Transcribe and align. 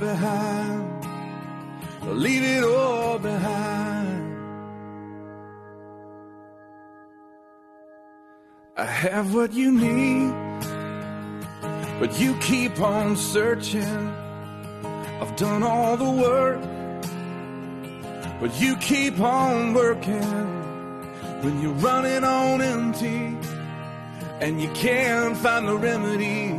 behind. 0.00 1.06
Leave 2.06 2.42
it 2.42 2.64
all 2.64 3.18
behind. 3.18 3.90
I 8.76 8.84
have 8.84 9.34
what 9.34 9.52
you 9.52 9.70
need, 9.70 10.32
but 12.00 12.18
you 12.18 12.34
keep 12.36 12.80
on 12.80 13.14
searching. 13.14 14.08
I've 15.20 15.36
done 15.36 15.62
all 15.62 15.98
the 15.98 16.10
work, 16.10 16.62
but 18.40 18.58
you 18.58 18.76
keep 18.76 19.20
on 19.20 19.74
working 19.74 20.48
when 21.42 21.60
you're 21.60 21.74
running 21.74 22.24
on 22.24 22.62
empty 22.62 23.36
and 24.40 24.60
you 24.62 24.70
can't 24.70 25.36
find 25.36 25.68
the 25.68 25.76
remedy. 25.76 26.58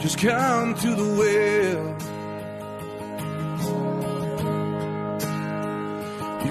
Just 0.00 0.18
come 0.18 0.74
to 0.74 0.94
the 0.94 1.14
well. 1.18 2.07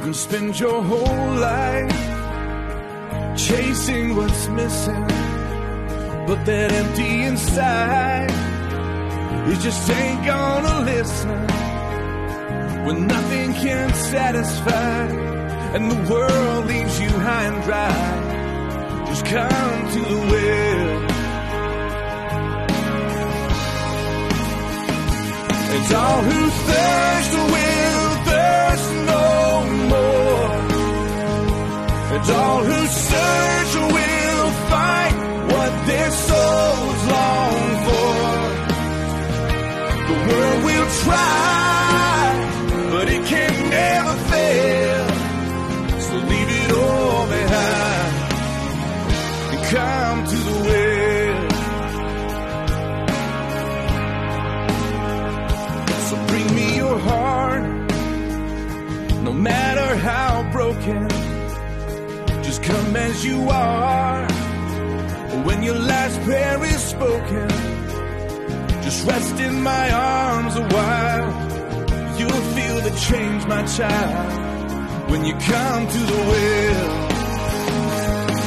Can 0.08 0.14
spend 0.14 0.58
your 0.58 0.82
whole 0.84 1.34
life 1.36 1.92
chasing 3.38 4.16
what's 4.16 4.48
missing, 4.48 5.06
but 6.26 6.46
that 6.46 6.72
empty 6.72 7.24
inside 7.24 8.32
it 9.52 9.60
just 9.60 9.90
ain't 9.90 10.26
gonna 10.26 10.86
listen 10.86 11.40
when 12.86 13.08
nothing 13.08 13.52
can 13.56 13.94
satisfy 13.94 15.08
and 15.76 15.92
the 15.92 16.02
world 16.10 16.68
leaves 16.68 17.02
you 17.02 17.10
high 17.10 17.44
and 17.52 17.64
dry. 17.66 19.08
Just 19.08 19.26
come 19.26 19.92
to 19.92 20.00
the 20.00 20.20
well. 20.32 20.88
And 25.76 25.94
all 25.94 26.22
who 26.22 26.50
thirst 26.50 27.47
as 63.18 63.26
you 63.26 63.50
are. 63.50 64.28
When 65.46 65.64
your 65.64 65.80
last 65.94 66.22
prayer 66.22 66.64
is 66.64 66.82
spoken, 66.96 67.50
just 68.84 69.08
rest 69.08 69.40
in 69.40 69.62
my 69.62 69.86
arms 69.92 70.56
a 70.56 70.66
while. 70.76 71.30
You'll 72.20 72.46
feel 72.56 72.78
the 72.88 72.96
change, 73.10 73.46
my 73.48 73.64
child 73.78 74.46
when 75.10 75.26
you 75.26 75.34
come 75.34 75.88
to 75.96 76.02
the 76.12 76.22
well. 76.32 76.90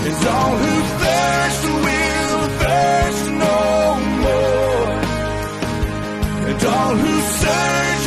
And 0.07 0.17
all 0.37 0.57
who 0.63 0.75
thirst 1.03 1.63
will 1.87 2.43
thirst 2.63 3.27
no 3.47 3.59
more. 4.25 4.93
And 6.49 6.61
all 6.75 6.95
who 7.03 7.15
search 7.43 8.00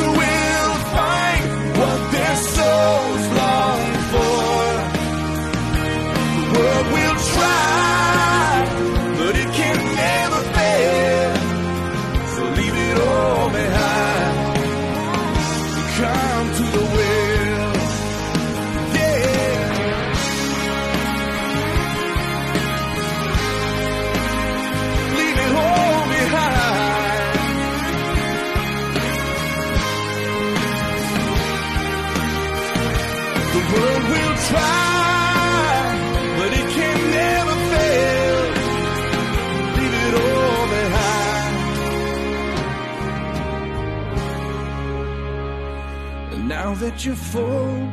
you're 47.00 47.16
full 47.16 47.90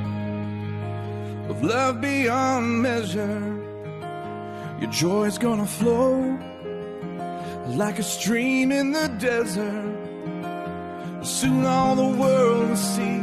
of 1.51 1.63
love 1.63 2.01
beyond 2.01 2.83
measure, 2.83 3.41
your 4.81 4.91
joy's 4.91 5.39
gonna 5.39 5.67
flow 5.67 6.39
like 7.77 7.99
a 7.99 8.03
stream 8.03 8.71
in 8.73 8.93
the 8.93 9.09
desert. 9.19 9.97
Soon 11.23 11.65
all 11.65 11.97
the 11.97 12.19
world 12.19 12.69
will 12.69 12.77
see 12.77 13.19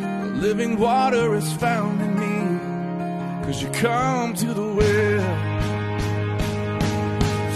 the 0.00 0.32
living 0.34 0.78
water 0.78 1.34
is 1.34 1.52
found 1.54 2.00
in 2.00 2.14
me. 2.18 3.44
Cause 3.44 3.62
you 3.62 3.68
come 3.70 4.34
to 4.34 4.54
the 4.54 4.72
well. 4.78 5.36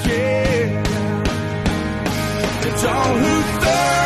Yeah. 0.07 0.83
It's 2.69 2.85
all 2.85 3.15
who 3.15 3.43
thirst 3.61 4.02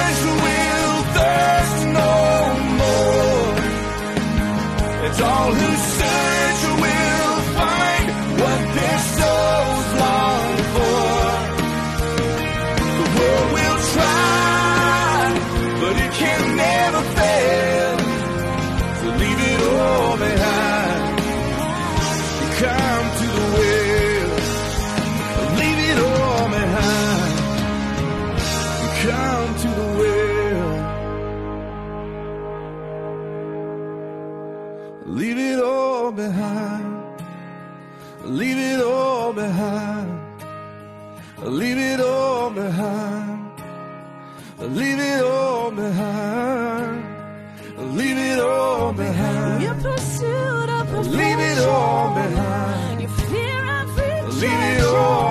of 54.44 55.25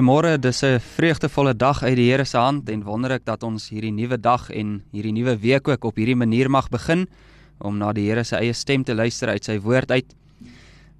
Goeiemôre, 0.00 0.38
dis 0.40 0.62
'n 0.64 0.80
vreugdevolle 0.80 1.56
dag 1.56 1.82
uit 1.82 1.96
die 1.96 2.10
Here 2.10 2.24
se 2.24 2.38
hand 2.38 2.70
en 2.70 2.84
wonder 2.84 3.10
ek 3.10 3.24
dat 3.24 3.42
ons 3.42 3.68
hierdie 3.68 3.92
nuwe 3.92 4.16
dag 4.16 4.50
en 4.50 4.82
hierdie 4.92 5.12
nuwe 5.12 5.36
week 5.36 5.68
ook 5.68 5.84
op 5.84 5.96
hierdie 5.96 6.16
manier 6.16 6.48
mag 6.48 6.70
begin 6.70 7.06
om 7.58 7.76
na 7.76 7.92
die 7.92 8.08
Here 8.08 8.24
se 8.24 8.36
eie 8.36 8.52
stem 8.54 8.82
te 8.82 8.94
luister 8.94 9.28
uit 9.28 9.44
sy 9.44 9.58
woord 9.58 9.90
uit. 9.90 10.14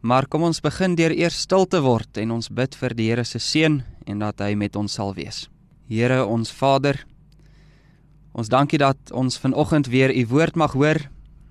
Maar 0.03 0.27
kom 0.27 0.43
ons 0.43 0.61
begin 0.61 0.95
deur 0.95 1.11
eers 1.17 1.41
stil 1.41 1.65
te 1.65 1.81
word 1.81 2.19
en 2.19 2.31
ons 2.31 2.49
bid 2.49 2.75
vir 2.75 2.95
die 2.95 3.09
Here 3.09 3.25
se 3.25 3.39
seën 3.39 3.83
en 4.07 4.19
dat 4.19 4.39
hy 4.41 4.55
met 4.55 4.77
ons 4.77 4.93
sal 4.93 5.15
wees. 5.15 5.49
Here 5.89 6.27
ons 6.27 6.51
Vader, 6.51 7.07
ons 8.35 8.49
dankie 8.49 8.79
dat 8.79 8.99
ons 9.13 9.39
vanoggend 9.39 9.87
weer 9.87 10.11
u 10.11 10.27
woord 10.27 10.57
mag 10.57 10.73
hoor 10.73 11.09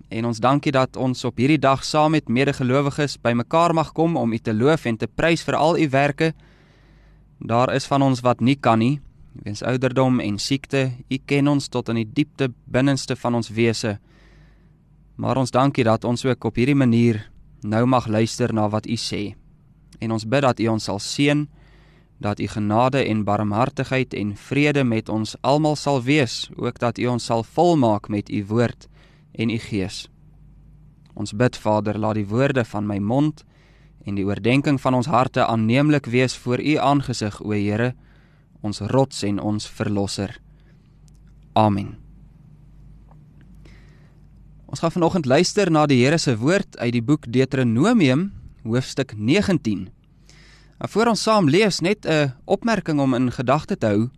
en 0.10 0.26
ons 0.26 0.40
dankie 0.40 0.72
dat 0.72 0.96
ons 0.98 1.26
op 1.26 1.38
hierdie 1.38 1.60
dag 1.60 1.84
saam 1.84 2.12
met 2.12 2.30
medegelowiges 2.30 3.18
bymekaar 3.18 3.74
mag 3.74 3.92
kom 3.92 4.18
om 4.18 4.34
u 4.34 4.38
te 4.38 4.54
loof 4.54 4.86
en 4.86 4.98
te 4.98 5.08
prys 5.08 5.42
vir 5.42 5.56
al 5.56 5.80
u 5.80 5.90
werke. 5.90 6.34
Daar 7.40 7.74
is 7.74 7.88
van 7.88 8.02
ons 8.04 8.20
wat 8.20 8.42
nie 8.44 8.58
kan 8.60 8.80
nie, 8.80 9.00
weens 9.44 9.64
ouderdom 9.64 10.20
en 10.20 10.38
siekte. 10.40 10.90
U 11.08 11.18
ken 11.26 11.48
ons 11.48 11.70
tot 11.72 11.90
in 11.90 12.02
die 12.02 12.10
diepte 12.14 12.50
binneste 12.68 13.16
van 13.16 13.40
ons 13.40 13.50
wese. 13.56 13.96
Maar 15.16 15.40
ons 15.40 15.52
dankie 15.52 15.84
dat 15.88 16.04
ons 16.04 16.26
ook 16.26 16.50
op 16.52 16.60
hierdie 16.60 16.76
manier 16.76 17.22
nou 17.64 17.86
mag 17.88 18.08
luister 18.08 18.54
na 18.54 18.68
wat 18.70 18.88
u 18.88 18.96
sê. 19.00 19.36
En 20.00 20.12
ons 20.12 20.28
bid 20.28 20.44
dat 20.44 20.60
u 20.60 20.68
ons 20.68 20.84
sal 20.84 21.00
seën, 21.00 21.48
dat 22.20 22.40
u 22.40 22.48
genade 22.48 23.06
en 23.08 23.24
barmhartigheid 23.24 24.14
en 24.14 24.36
vrede 24.36 24.84
met 24.84 25.10
ons 25.10 25.36
almal 25.42 25.76
sal 25.76 26.02
wees, 26.04 26.50
ook 26.56 26.80
dat 26.80 27.00
u 27.00 27.08
ons 27.08 27.26
sal 27.26 27.44
volmaak 27.44 28.10
met 28.10 28.30
u 28.30 28.44
woord 28.46 28.88
en 29.32 29.50
u 29.50 29.58
gees. 29.58 30.10
Ons 31.16 31.32
bid 31.34 31.56
Vader, 31.56 32.00
laat 32.00 32.20
die 32.20 32.28
woorde 32.28 32.66
van 32.66 32.88
my 32.88 33.00
mond 33.00 33.46
en 34.06 34.16
die 34.16 34.26
oordeenking 34.26 34.80
van 34.82 34.94
ons 34.94 35.08
harte 35.08 35.46
aanneemlik 35.46 36.06
wees 36.06 36.36
voor 36.38 36.62
U 36.62 36.76
aangesig, 36.78 37.42
o 37.42 37.52
Here, 37.52 37.94
ons 38.62 38.80
rots 38.80 39.24
en 39.24 39.40
ons 39.40 39.68
verlosser. 39.68 40.40
Amen. 41.54 41.98
Ons 44.70 44.80
gaan 44.80 44.94
vanoggend 44.94 45.26
luister 45.26 45.72
na 45.72 45.86
die 45.90 46.04
Here 46.04 46.18
se 46.18 46.38
woord 46.38 46.78
uit 46.78 46.94
die 46.94 47.02
boek 47.02 47.26
Deuteronomium, 47.32 48.30
hoofstuk 48.64 49.16
19. 49.18 49.88
Maar 50.80 50.90
voor 50.90 51.12
ons 51.12 51.24
saam 51.24 51.50
lees, 51.50 51.82
net 51.82 52.06
'n 52.06 52.34
opmerking 52.46 53.00
om 53.00 53.14
in 53.14 53.32
gedagte 53.32 53.78
te 53.78 53.86
hou. 53.86 54.10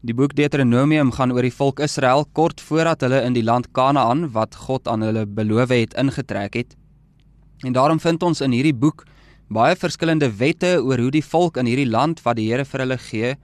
Die 0.00 0.14
boek 0.14 0.34
Deuteronomium 0.34 1.10
gaan 1.12 1.32
oor 1.32 1.42
die 1.42 1.52
volk 1.52 1.80
Israel 1.80 2.24
kort 2.32 2.60
voordat 2.60 3.00
hulle 3.00 3.22
in 3.22 3.32
die 3.32 3.42
land 3.42 3.70
Kanaan 3.72 4.30
wat 4.32 4.54
God 4.54 4.88
aan 4.88 5.00
hulle 5.00 5.26
beloof 5.26 5.68
het 5.68 5.94
ingetrek 5.94 6.54
het. 6.54 6.76
En 7.64 7.72
daarom 7.72 8.00
vind 8.00 8.22
ons 8.22 8.40
in 8.44 8.52
hierdie 8.52 8.76
boek 8.76 9.06
baie 9.48 9.76
verskillende 9.76 10.28
wette 10.36 10.76
oor 10.84 11.00
hoe 11.00 11.12
die 11.12 11.24
volk 11.24 11.56
in 11.56 11.68
hierdie 11.68 11.88
land 11.88 12.20
wat 12.24 12.36
die 12.36 12.50
Here 12.50 12.64
vir 12.68 12.84
hulle 12.84 12.98
gee, 13.00 13.34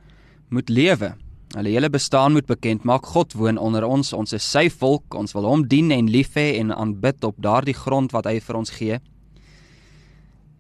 moet 0.53 0.69
lewe. 0.69 1.15
Hulle 1.55 1.73
hele 1.73 1.91
bestaan 1.91 2.37
moet 2.37 2.47
bekend 2.47 2.85
maak 2.85 3.09
God 3.11 3.33
woon 3.35 3.59
onder 3.59 3.87
ons, 3.87 4.13
ons 4.13 4.33
is 4.37 4.45
sy 4.45 4.69
volk, 4.71 5.15
ons 5.17 5.35
wil 5.35 5.49
hom 5.49 5.65
dien 5.69 5.91
en 5.91 6.11
lief 6.11 6.37
hê 6.39 6.61
en 6.61 6.71
aanbid 6.75 7.25
op 7.25 7.41
daardie 7.43 7.75
grond 7.75 8.13
wat 8.13 8.29
hy 8.29 8.37
vir 8.45 8.61
ons 8.61 8.71
gee. 8.77 9.01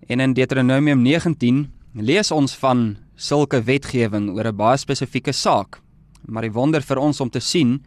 En 0.08 0.20
in 0.24 0.34
Deuteronomium 0.34 1.04
19 1.04 1.68
lees 1.94 2.32
ons 2.34 2.56
van 2.58 2.96
sulke 3.14 3.60
wetgewing 3.62 4.30
oor 4.34 4.48
'n 4.48 4.56
baie 4.56 4.78
spesifieke 4.78 5.32
saak. 5.32 5.80
Maar 6.26 6.42
die 6.42 6.52
wonder 6.52 6.82
vir 6.82 6.98
ons 6.98 7.20
om 7.20 7.30
te 7.30 7.40
sien 7.40 7.82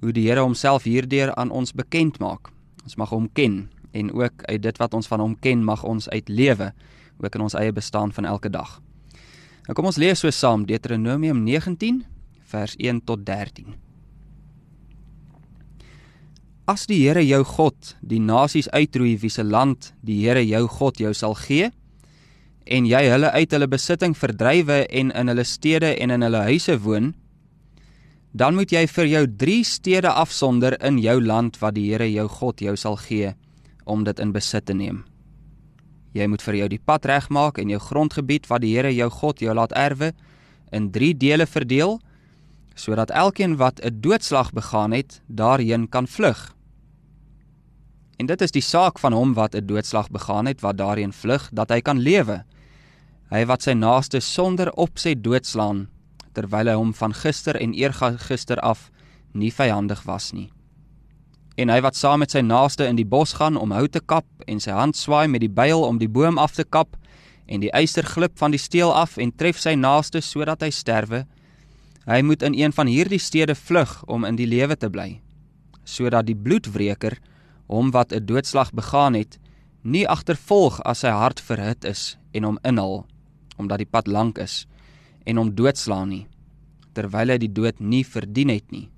hoe 0.00 0.12
die 0.12 0.28
Here 0.28 0.40
homself 0.40 0.84
hierdeur 0.84 1.34
aan 1.34 1.50
ons 1.50 1.72
bekend 1.72 2.20
maak. 2.20 2.50
Ons 2.84 2.96
mag 2.96 3.10
hom 3.10 3.28
ken 3.32 3.73
en 3.94 4.10
ook 4.12 4.42
uit 4.44 4.62
dit 4.62 4.80
wat 4.82 4.94
ons 4.94 5.06
van 5.06 5.22
hom 5.22 5.36
ken 5.40 5.62
mag 5.64 5.84
ons 5.86 6.08
uitlewe 6.10 6.72
ook 7.22 7.34
in 7.38 7.46
ons 7.46 7.54
eie 7.54 7.72
bestaan 7.72 8.12
van 8.12 8.26
elke 8.26 8.50
dag. 8.50 8.80
Nou 9.64 9.76
kom 9.76 9.88
ons 9.88 10.00
lees 10.00 10.20
so 10.20 10.30
saam 10.34 10.66
Deuteronomium 10.68 11.44
19 11.46 12.02
vers 12.50 12.74
1 12.76 13.04
tot 13.08 13.22
13. 13.26 13.76
As 16.68 16.86
die 16.88 17.02
Here 17.04 17.22
jou 17.24 17.42
God 17.44 17.94
die 18.00 18.20
nasies 18.20 18.70
uitroei 18.72 19.14
wie 19.20 19.30
se 19.32 19.44
land 19.44 19.92
die 20.00 20.22
Here 20.24 20.42
jou 20.44 20.66
God 20.68 21.00
jou 21.00 21.12
sal 21.14 21.36
gee 21.38 21.70
en 22.64 22.88
jy 22.88 23.02
hulle 23.12 23.30
uit 23.36 23.52
hulle 23.52 23.68
besitting 23.68 24.16
verdrywe 24.16 24.86
en 24.88 25.12
in 25.12 25.32
hulle 25.32 25.44
stede 25.44 25.92
en 26.00 26.14
in 26.14 26.24
hulle 26.24 26.44
huise 26.48 26.78
woon 26.80 27.12
dan 28.34 28.56
moet 28.56 28.72
jy 28.72 28.86
vir 28.90 29.06
jou 29.06 29.24
3 29.44 29.58
stede 29.68 30.10
afsonder 30.10 30.74
in 30.82 30.98
jou 30.98 31.20
land 31.22 31.60
wat 31.60 31.76
die 31.76 31.90
Here 31.92 32.08
jou 32.10 32.26
God 32.40 32.64
jou 32.64 32.76
sal 32.80 32.96
gee 33.00 33.34
om 33.84 34.04
dit 34.04 34.18
in 34.18 34.32
besit 34.32 34.66
te 34.66 34.74
neem. 34.74 35.04
Jy 36.14 36.26
moet 36.30 36.42
vir 36.42 36.54
jou 36.54 36.68
die 36.68 36.82
pad 36.84 37.06
regmaak 37.10 37.58
en 37.58 37.70
jou 37.72 37.80
grondgebied 37.82 38.46
wat 38.46 38.62
die 38.62 38.74
Here 38.76 38.92
jou 38.94 39.10
God 39.10 39.40
jou 39.42 39.54
laat 39.54 39.72
erwe 39.72 40.12
in 40.70 40.90
3 40.94 41.14
dele 41.18 41.46
verdeel 41.46 41.98
sodat 42.74 43.10
elkeen 43.10 43.56
wat 43.56 43.80
'n 43.80 44.00
doodslag 44.00 44.52
begaan 44.52 44.92
het, 44.92 45.22
daarheen 45.26 45.88
kan 45.88 46.06
vlug. 46.06 46.54
En 48.18 48.26
dit 48.26 48.40
is 48.42 48.50
die 48.50 48.62
saak 48.62 48.98
van 48.98 49.12
hom 49.12 49.34
wat 49.34 49.54
'n 49.54 49.66
doodslag 49.66 50.10
begaan 50.10 50.46
het 50.46 50.60
wat 50.60 50.76
daarheen 50.76 51.12
vlug 51.12 51.50
dat 51.52 51.68
hy 51.68 51.80
kan 51.80 51.98
lewe. 51.98 52.44
Hy 53.30 53.46
wat 53.46 53.62
sy 53.62 53.72
naaste 53.72 54.20
sonder 54.20 54.72
opset 54.72 55.24
doodslaan 55.24 55.88
terwyl 56.32 56.66
hy 56.66 56.74
hom 56.74 56.94
van 56.94 57.14
gister 57.14 57.56
en 57.56 57.72
eergister 57.72 58.60
af 58.60 58.90
nie 59.32 59.52
vyandig 59.52 60.02
was 60.02 60.32
nie. 60.32 60.50
En 61.56 61.70
hy 61.70 61.80
wat 61.84 61.94
saam 61.94 62.18
met 62.18 62.32
sy 62.34 62.40
naaste 62.42 62.86
in 62.90 62.96
die 62.98 63.06
bos 63.06 63.36
gaan 63.38 63.56
om 63.56 63.70
hout 63.70 63.92
te 63.94 64.00
kap 64.02 64.26
en 64.50 64.60
sy 64.60 64.74
hand 64.74 64.96
swaai 64.98 65.28
met 65.30 65.40
die 65.44 65.52
byl 65.52 65.84
om 65.86 65.98
die 65.98 66.10
boom 66.10 66.38
af 66.38 66.56
te 66.56 66.64
kap 66.64 66.96
en 67.46 67.60
die 67.62 67.70
eister 67.76 68.06
glip 68.06 68.38
van 68.40 68.50
die 68.50 68.58
steel 68.58 68.90
af 68.92 69.18
en 69.22 69.32
tref 69.32 69.60
sy 69.62 69.74
naaste 69.78 70.22
sodat 70.24 70.64
hy 70.64 70.70
sterwe, 70.74 71.24
hy 72.08 72.20
moet 72.26 72.42
in 72.42 72.56
een 72.58 72.72
van 72.72 72.90
hierdie 72.90 73.20
stede 73.22 73.54
vlug 73.54 74.00
om 74.10 74.24
in 74.24 74.36
die 74.40 74.48
lewe 74.48 74.76
te 74.76 74.90
bly, 74.90 75.20
sodat 75.84 76.26
die 76.26 76.36
bloedwreker 76.36 77.18
hom 77.68 77.90
wat 77.92 78.12
'n 78.12 78.26
doodslag 78.26 78.72
begaan 78.72 79.14
het, 79.14 79.38
nie 79.82 80.08
agtervolg 80.08 80.80
as 80.84 81.04
sy 81.04 81.12
hart 81.12 81.40
verhit 81.40 81.84
is 81.84 82.16
en 82.32 82.44
hom 82.44 82.58
inhaal, 82.64 83.06
omdat 83.58 83.78
die 83.78 83.92
pad 83.92 84.08
lank 84.08 84.38
is 84.38 84.66
en 85.26 85.36
hom 85.36 85.54
doodslaan 85.54 86.08
nie, 86.08 86.26
terwyl 86.94 87.30
hy 87.30 87.38
die 87.38 87.52
dood 87.52 87.80
nie 87.80 88.04
verdien 88.04 88.48
het 88.48 88.70
nie, 88.72 88.88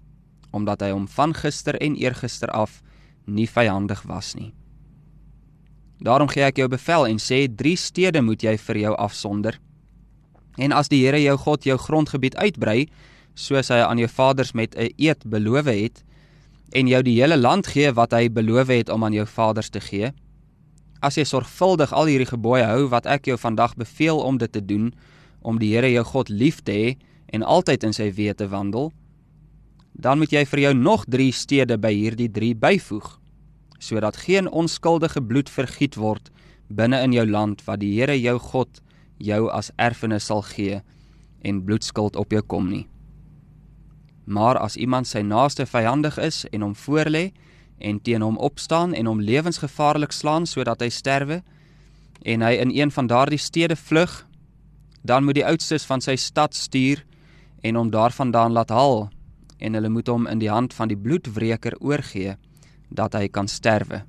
omdat 0.56 0.82
hy 0.82 0.92
hom 0.94 1.06
van 1.12 1.34
gister 1.36 1.76
en 1.82 1.96
eergister 2.00 2.50
af 2.50 2.80
nie 3.26 3.48
vyandig 3.50 4.02
was 4.08 4.34
nie. 4.38 4.52
Daarom 6.00 6.28
gee 6.28 6.44
ek 6.44 6.60
jou 6.60 6.68
bevel 6.68 7.06
en 7.08 7.20
sê 7.22 7.46
drie 7.48 7.76
stede 7.76 8.22
moet 8.22 8.42
jy 8.44 8.56
vir 8.60 8.82
jou 8.84 8.96
afsonder. 9.00 9.60
En 10.56 10.72
as 10.72 10.88
die 10.92 11.02
Here 11.04 11.20
jou 11.20 11.36
God 11.36 11.64
jou 11.64 11.76
grondgebied 11.80 12.36
uitbrei, 12.36 12.88
soos 13.36 13.68
hy 13.72 13.80
aan 13.84 14.00
jou 14.00 14.08
vaders 14.08 14.52
met 14.52 14.76
'n 14.76 14.92
eed 14.96 15.24
beloof 15.24 15.66
het, 15.66 16.04
en 16.72 16.88
jou 16.88 17.02
die 17.02 17.20
hele 17.20 17.36
land 17.36 17.66
gee 17.66 17.92
wat 17.92 18.12
hy 18.12 18.28
beloof 18.28 18.68
het 18.68 18.88
om 18.88 19.04
aan 19.04 19.12
jou 19.12 19.26
vaders 19.26 19.70
te 19.70 19.80
gee, 19.80 20.12
as 21.00 21.16
jy 21.16 21.24
sorgvuldig 21.24 21.92
al 21.92 22.08
hierdie 22.10 22.30
gebooie 22.30 22.64
hou 22.64 22.88
wat 22.88 23.06
ek 23.06 23.26
jou 23.26 23.36
vandag 23.38 23.76
beveel 23.76 24.18
om 24.18 24.38
dit 24.38 24.52
te 24.52 24.64
doen, 24.64 24.92
om 25.42 25.58
die 25.58 25.74
Here 25.74 25.90
jou 25.92 26.04
God 26.04 26.28
lief 26.28 26.62
te 26.62 26.72
hê 26.72 26.96
en 27.32 27.42
altyd 27.42 27.84
in 27.84 27.92
sy 27.92 28.10
weë 28.10 28.34
te 28.34 28.48
wandel, 28.48 28.92
dan 29.96 30.18
moet 30.20 30.32
jy 30.32 30.44
vir 30.44 30.60
jou 30.60 30.74
nog 30.76 31.06
3 31.08 31.32
stede 31.32 31.78
by 31.80 31.92
hierdie 31.94 32.28
3 32.28 32.54
byvoeg 32.60 33.14
sodat 33.78 34.16
geen 34.16 34.48
onskuldige 34.48 35.20
bloed 35.22 35.50
vergiet 35.52 35.96
word 35.96 36.30
binne 36.68 37.00
in 37.04 37.12
jou 37.12 37.26
land 37.28 37.62
wat 37.64 37.80
die 37.80 37.94
Here 37.96 38.16
jou 38.20 38.38
God 38.38 38.80
jou 39.18 39.48
as 39.52 39.70
erfenis 39.76 40.28
sal 40.28 40.42
gee 40.42 40.82
en 41.44 41.64
bloedskuld 41.64 42.16
op 42.16 42.32
jou 42.32 42.42
kom 42.42 42.68
nie. 42.68 42.86
Maar 44.26 44.58
as 44.58 44.76
iemand 44.76 45.06
sy 45.06 45.22
naaste 45.22 45.66
vyandig 45.66 46.18
is 46.18 46.44
en 46.52 46.64
hom 46.66 46.74
voorlê 46.74 47.30
en 47.78 48.00
teen 48.00 48.24
hom 48.24 48.38
opstaan 48.38 48.94
en 48.94 49.06
hom 49.06 49.20
lewensgevaarlik 49.20 50.12
slaan 50.12 50.46
sodat 50.46 50.82
hy 50.82 50.90
sterwe 50.90 51.42
en 52.24 52.42
hy 52.42 52.56
in 52.58 52.72
een 52.74 52.90
van 52.90 53.06
daardie 53.06 53.38
stede 53.38 53.76
vlug, 53.76 54.24
dan 55.04 55.24
moet 55.24 55.38
die 55.38 55.46
oudstes 55.46 55.84
van 55.86 56.00
sy 56.00 56.16
stad 56.16 56.56
stuur 56.56 57.04
en 57.62 57.76
hom 57.76 57.92
daarvandaan 57.92 58.56
laat 58.56 58.72
haal 58.74 59.06
en 59.58 59.74
hulle 59.74 59.88
moet 59.88 60.08
hom 60.08 60.26
in 60.26 60.38
die 60.38 60.50
hand 60.50 60.74
van 60.74 60.88
die 60.88 60.98
bloedwreker 60.98 61.76
oorgee 61.80 62.36
dat 62.88 63.14
hy 63.14 63.28
kan 63.28 63.48
sterwe. 63.48 64.04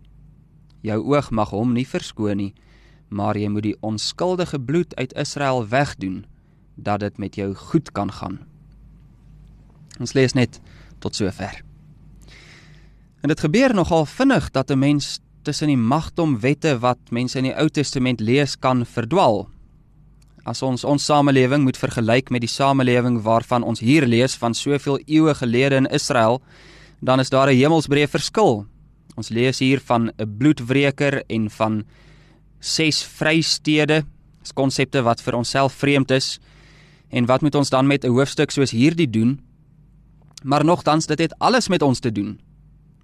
Jou 0.85 0.99
oog 1.13 1.31
mag 1.31 1.49
hom 1.49 1.73
nie 1.73 1.87
verskoon 1.87 2.37
nie, 2.37 2.53
maar 3.09 3.37
jy 3.37 3.49
moet 3.49 3.63
die 3.63 3.77
onskuldige 3.81 4.59
bloed 4.59 4.95
uit 4.95 5.15
Israel 5.15 5.63
wegdoen 5.67 6.25
dat 6.75 6.99
dit 6.99 7.17
met 7.17 7.35
jou 7.35 7.53
goed 7.53 7.91
kan 7.91 8.11
gaan. 8.11 8.39
Ons 9.99 10.13
lees 10.13 10.33
net 10.33 10.59
tot 10.99 11.15
sover. 11.15 11.63
En 13.21 13.31
dit 13.31 13.39
gebeur 13.39 13.73
nogal 13.73 14.05
vinnig 14.05 14.51
dat 14.51 14.71
'n 14.71 14.79
mens 14.79 15.19
tussen 15.41 15.67
die 15.67 15.77
magdom 15.77 16.39
wette 16.39 16.79
wat 16.79 16.97
mense 17.09 17.37
in 17.37 17.43
die 17.43 17.55
Ou 17.55 17.69
Testament 17.69 18.19
lees 18.19 18.57
kan 18.59 18.85
verdwaal. 18.85 19.49
As 20.47 20.61
ons 20.63 20.85
ons 20.87 21.03
samelewing 21.03 21.65
moet 21.67 21.75
vergelyk 21.75 22.29
met 22.31 22.39
die 22.39 22.51
samelewing 22.51 23.19
waarvan 23.25 23.65
ons 23.67 23.81
hier 23.83 24.05
lees 24.07 24.37
van 24.39 24.53
soveel 24.55 25.01
eeue 25.03 25.33
gelede 25.35 25.81
in 25.81 25.89
Israel, 25.91 26.39
dan 27.03 27.19
is 27.19 27.29
daar 27.29 27.51
'n 27.51 27.59
hemelsbreë 27.59 28.07
verskil. 28.07 28.65
Ons 29.17 29.29
lees 29.29 29.59
hier 29.59 29.79
van 29.79 30.11
'n 30.17 30.37
bloedwreker 30.37 31.23
en 31.27 31.49
van 31.49 31.83
ses 32.59 33.03
vrystede, 33.03 34.05
dis 34.39 34.53
konsepte 34.53 35.01
wat 35.03 35.21
vir 35.21 35.35
onsself 35.35 35.73
vreemd 35.73 36.11
is. 36.11 36.39
En 37.09 37.25
wat 37.25 37.41
moet 37.41 37.55
ons 37.55 37.69
dan 37.69 37.87
met 37.87 38.05
'n 38.05 38.09
hoofstuk 38.09 38.51
soos 38.51 38.71
hierdie 38.71 39.09
doen? 39.09 39.41
Maar 40.43 40.63
nogtans 40.63 41.05
dit 41.05 41.19
het 41.19 41.39
alles 41.39 41.67
met 41.67 41.81
ons 41.81 41.99
te 41.99 42.11
doen. 42.11 42.39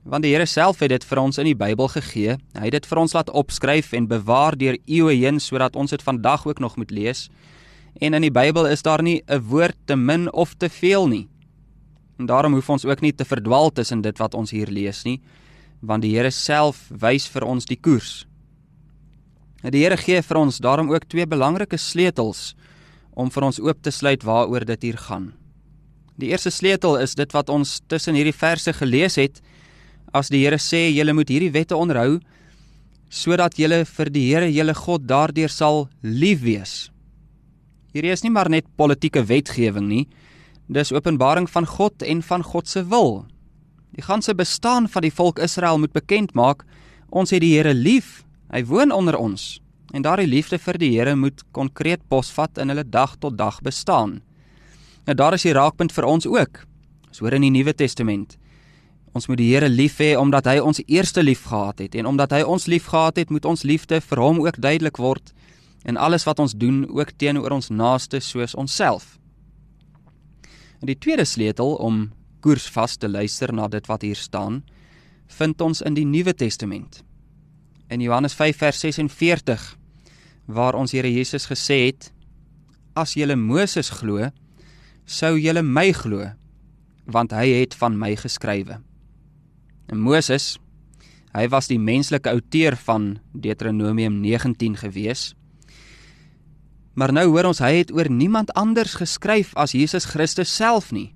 Want 0.04 0.26
die 0.26 0.34
Here 0.34 0.46
self 0.46 0.82
het 0.84 0.92
dit 0.92 1.04
vir 1.08 1.20
ons 1.22 1.38
in 1.40 1.48
die 1.48 1.56
Bybel 1.56 1.88
gegee. 1.88 2.36
Hy 2.58 2.66
het 2.68 2.76
dit 2.76 2.88
vir 2.90 3.00
ons 3.00 3.14
laat 3.16 3.30
opskryf 3.32 3.94
en 3.96 4.10
bewaar 4.12 4.58
deur 4.60 4.76
eeue 4.84 5.16
heen 5.16 5.40
sodat 5.40 5.78
ons 5.80 5.96
dit 5.96 6.04
vandag 6.04 6.44
ook 6.48 6.60
nog 6.60 6.76
moet 6.76 6.92
lees. 6.92 7.30
En 8.04 8.14
in 8.18 8.26
die 8.26 8.34
Bybel 8.34 8.68
is 8.68 8.84
daar 8.84 9.04
nie 9.04 9.24
'n 9.28 9.40
woord 9.40 9.78
te 9.86 9.96
min 9.96 10.32
of 10.34 10.56
te 10.56 10.70
veel 10.70 11.08
nie. 11.08 11.28
En 12.20 12.26
daarom 12.26 12.54
hoef 12.54 12.70
ons 12.70 12.86
ook 12.86 13.02
nie 13.02 13.14
te 13.14 13.26
verdwaal 13.26 13.72
tussen 13.72 14.02
dit 14.02 14.18
wat 14.18 14.34
ons 14.34 14.52
hier 14.52 14.68
lees 14.68 15.04
nie, 15.04 15.22
want 15.82 16.02
die 16.02 16.16
Here 16.16 16.32
self 16.32 16.90
wys 16.90 17.28
vir 17.28 17.44
ons 17.46 17.66
die 17.66 17.80
koers. 17.80 18.26
Die 19.64 19.84
Here 19.84 19.98
gee 19.98 20.22
vir 20.22 20.38
ons 20.38 20.58
daarom 20.58 20.92
ook 20.92 21.08
twee 21.08 21.26
belangrike 21.26 21.78
sleutels 21.78 22.56
om 23.14 23.32
vir 23.32 23.44
ons 23.44 23.60
oop 23.60 23.82
te 23.82 23.92
sluit 23.92 24.24
waaroor 24.24 24.66
dit 24.66 24.82
hier 24.82 24.98
gaan. 24.98 25.34
Die 26.18 26.30
eerste 26.30 26.52
sleutel 26.52 26.98
is 26.98 27.16
dit 27.16 27.32
wat 27.32 27.50
ons 27.50 27.82
tussen 27.88 28.16
hierdie 28.16 28.36
verse 28.36 28.74
gelees 28.74 29.16
het 29.16 29.42
as 30.14 30.30
die 30.30 30.44
Here 30.46 30.60
sê 30.62 30.88
julle 30.94 31.14
moet 31.14 31.30
hierdie 31.30 31.54
wette 31.54 31.76
onderhou 31.76 32.20
sodat 33.14 33.60
julle 33.62 33.84
vir 33.86 34.10
die 34.10 34.26
Here 34.30 34.50
julle 34.50 34.74
God 34.74 35.06
daardeur 35.10 35.52
sal 35.52 35.88
lief 36.02 36.42
wees. 36.42 36.90
Hierdie 37.94 38.14
is 38.14 38.24
nie 38.26 38.34
maar 38.34 38.50
net 38.50 38.66
politieke 38.78 39.22
wetgewing 39.30 39.86
nie. 39.90 40.06
Dis 40.66 40.94
openbaring 40.94 41.46
van 41.50 41.68
God 41.70 42.02
en 42.02 42.24
van 42.26 42.42
God 42.46 42.70
se 42.70 42.82
wil. 42.90 43.26
Die 43.94 44.02
ganse 44.02 44.34
bestaan 44.34 44.88
van 44.90 45.06
die 45.06 45.14
volk 45.14 45.40
Israel 45.40 45.78
moet 45.78 45.94
bekend 45.94 46.34
maak 46.34 46.66
ons 47.14 47.30
het 47.30 47.44
die 47.46 47.54
Here 47.54 47.74
lief. 47.74 48.24
Hy 48.50 48.64
woon 48.66 48.92
onder 48.92 49.18
ons. 49.18 49.60
En 49.94 50.02
daardie 50.02 50.30
liefde 50.30 50.58
vir 50.58 50.80
die 50.82 50.94
Here 50.96 51.14
moet 51.16 51.44
konkreet 51.54 52.02
posvat 52.10 52.58
in 52.58 52.74
hulle 52.74 52.86
dag 52.86 53.14
tot 53.22 53.38
dag 53.38 53.62
bestaan. 53.62 54.22
Nou 55.06 55.14
daar 55.14 55.38
is 55.38 55.46
die 55.46 55.54
raakpunt 55.54 55.94
vir 55.94 56.10
ons 56.10 56.26
ook. 56.26 56.64
Ons 57.12 57.22
hoor 57.22 57.38
in 57.38 57.46
die 57.46 57.54
Nuwe 57.54 57.76
Testament. 57.78 58.40
Ons 59.14 59.28
moet 59.30 59.38
die 59.38 59.52
Here 59.52 59.70
lief 59.70 60.00
hê 60.02 60.16
omdat 60.18 60.48
hy 60.50 60.58
ons 60.58 60.82
eerste 60.88 61.22
lief 61.22 61.46
gehad 61.46 61.84
het 61.84 61.96
en 61.96 62.10
omdat 62.10 62.34
hy 62.34 62.42
ons 62.50 62.66
lief 62.66 62.90
gehad 62.90 63.20
het, 63.22 63.30
moet 63.30 63.46
ons 63.46 63.62
liefde 63.64 64.00
vir 64.02 64.22
hom 64.22 64.42
ook 64.42 64.58
duidelik 64.58 64.98
word 64.98 65.34
in 65.86 66.00
alles 66.02 66.26
wat 66.26 66.40
ons 66.40 66.56
doen, 66.58 66.86
ook 66.90 67.12
teenoor 67.22 67.54
ons 67.54 67.70
naaste 67.70 68.20
soos 68.24 68.56
onsself. 68.56 69.20
En 70.82 70.90
die 70.90 70.98
tweede 70.98 71.26
sleutel 71.30 71.76
om 71.78 72.08
koersvas 72.42 72.98
te 72.98 73.10
luister 73.10 73.54
na 73.54 73.68
dit 73.68 73.86
wat 73.88 74.02
hier 74.02 74.18
staan, 74.18 74.64
vind 75.28 75.62
ons 75.62 75.82
in 75.86 75.94
die 75.94 76.06
Nuwe 76.08 76.34
Testament. 76.34 77.04
In 77.94 78.02
Johannes 78.02 78.34
5 78.34 78.58
vers 78.58 78.80
46 78.82 79.68
waar 80.46 80.76
ons 80.76 80.92
Here 80.92 81.12
Jesus 81.12 81.46
gesê 81.48 81.86
het: 81.86 82.10
As 82.96 83.14
julle 83.14 83.36
Moses 83.36 83.92
glo, 83.94 84.32
sou 85.06 85.38
julle 85.38 85.62
my 85.64 85.92
glo, 85.94 86.32
want 87.06 87.32
hy 87.32 87.62
het 87.62 87.78
van 87.80 87.96
my 88.00 88.16
geskrywe. 88.20 88.82
En 89.92 90.00
Moses, 90.00 90.58
hy 91.34 91.48
was 91.50 91.68
die 91.68 91.80
menslike 91.80 92.30
outeur 92.30 92.78
van 92.86 93.18
Deuteronomium 93.34 94.22
19 94.22 94.78
gewees. 94.78 95.34
Maar 96.94 97.14
nou 97.14 97.26
hoor 97.34 97.50
ons 97.50 97.62
hy 97.64 97.74
het 97.80 97.92
oor 97.92 98.10
niemand 98.10 98.54
anders 98.60 99.00
geskryf 99.02 99.56
as 99.58 99.74
Jesus 99.74 100.06
Christus 100.14 100.54
self 100.54 100.92
nie. 100.94 101.10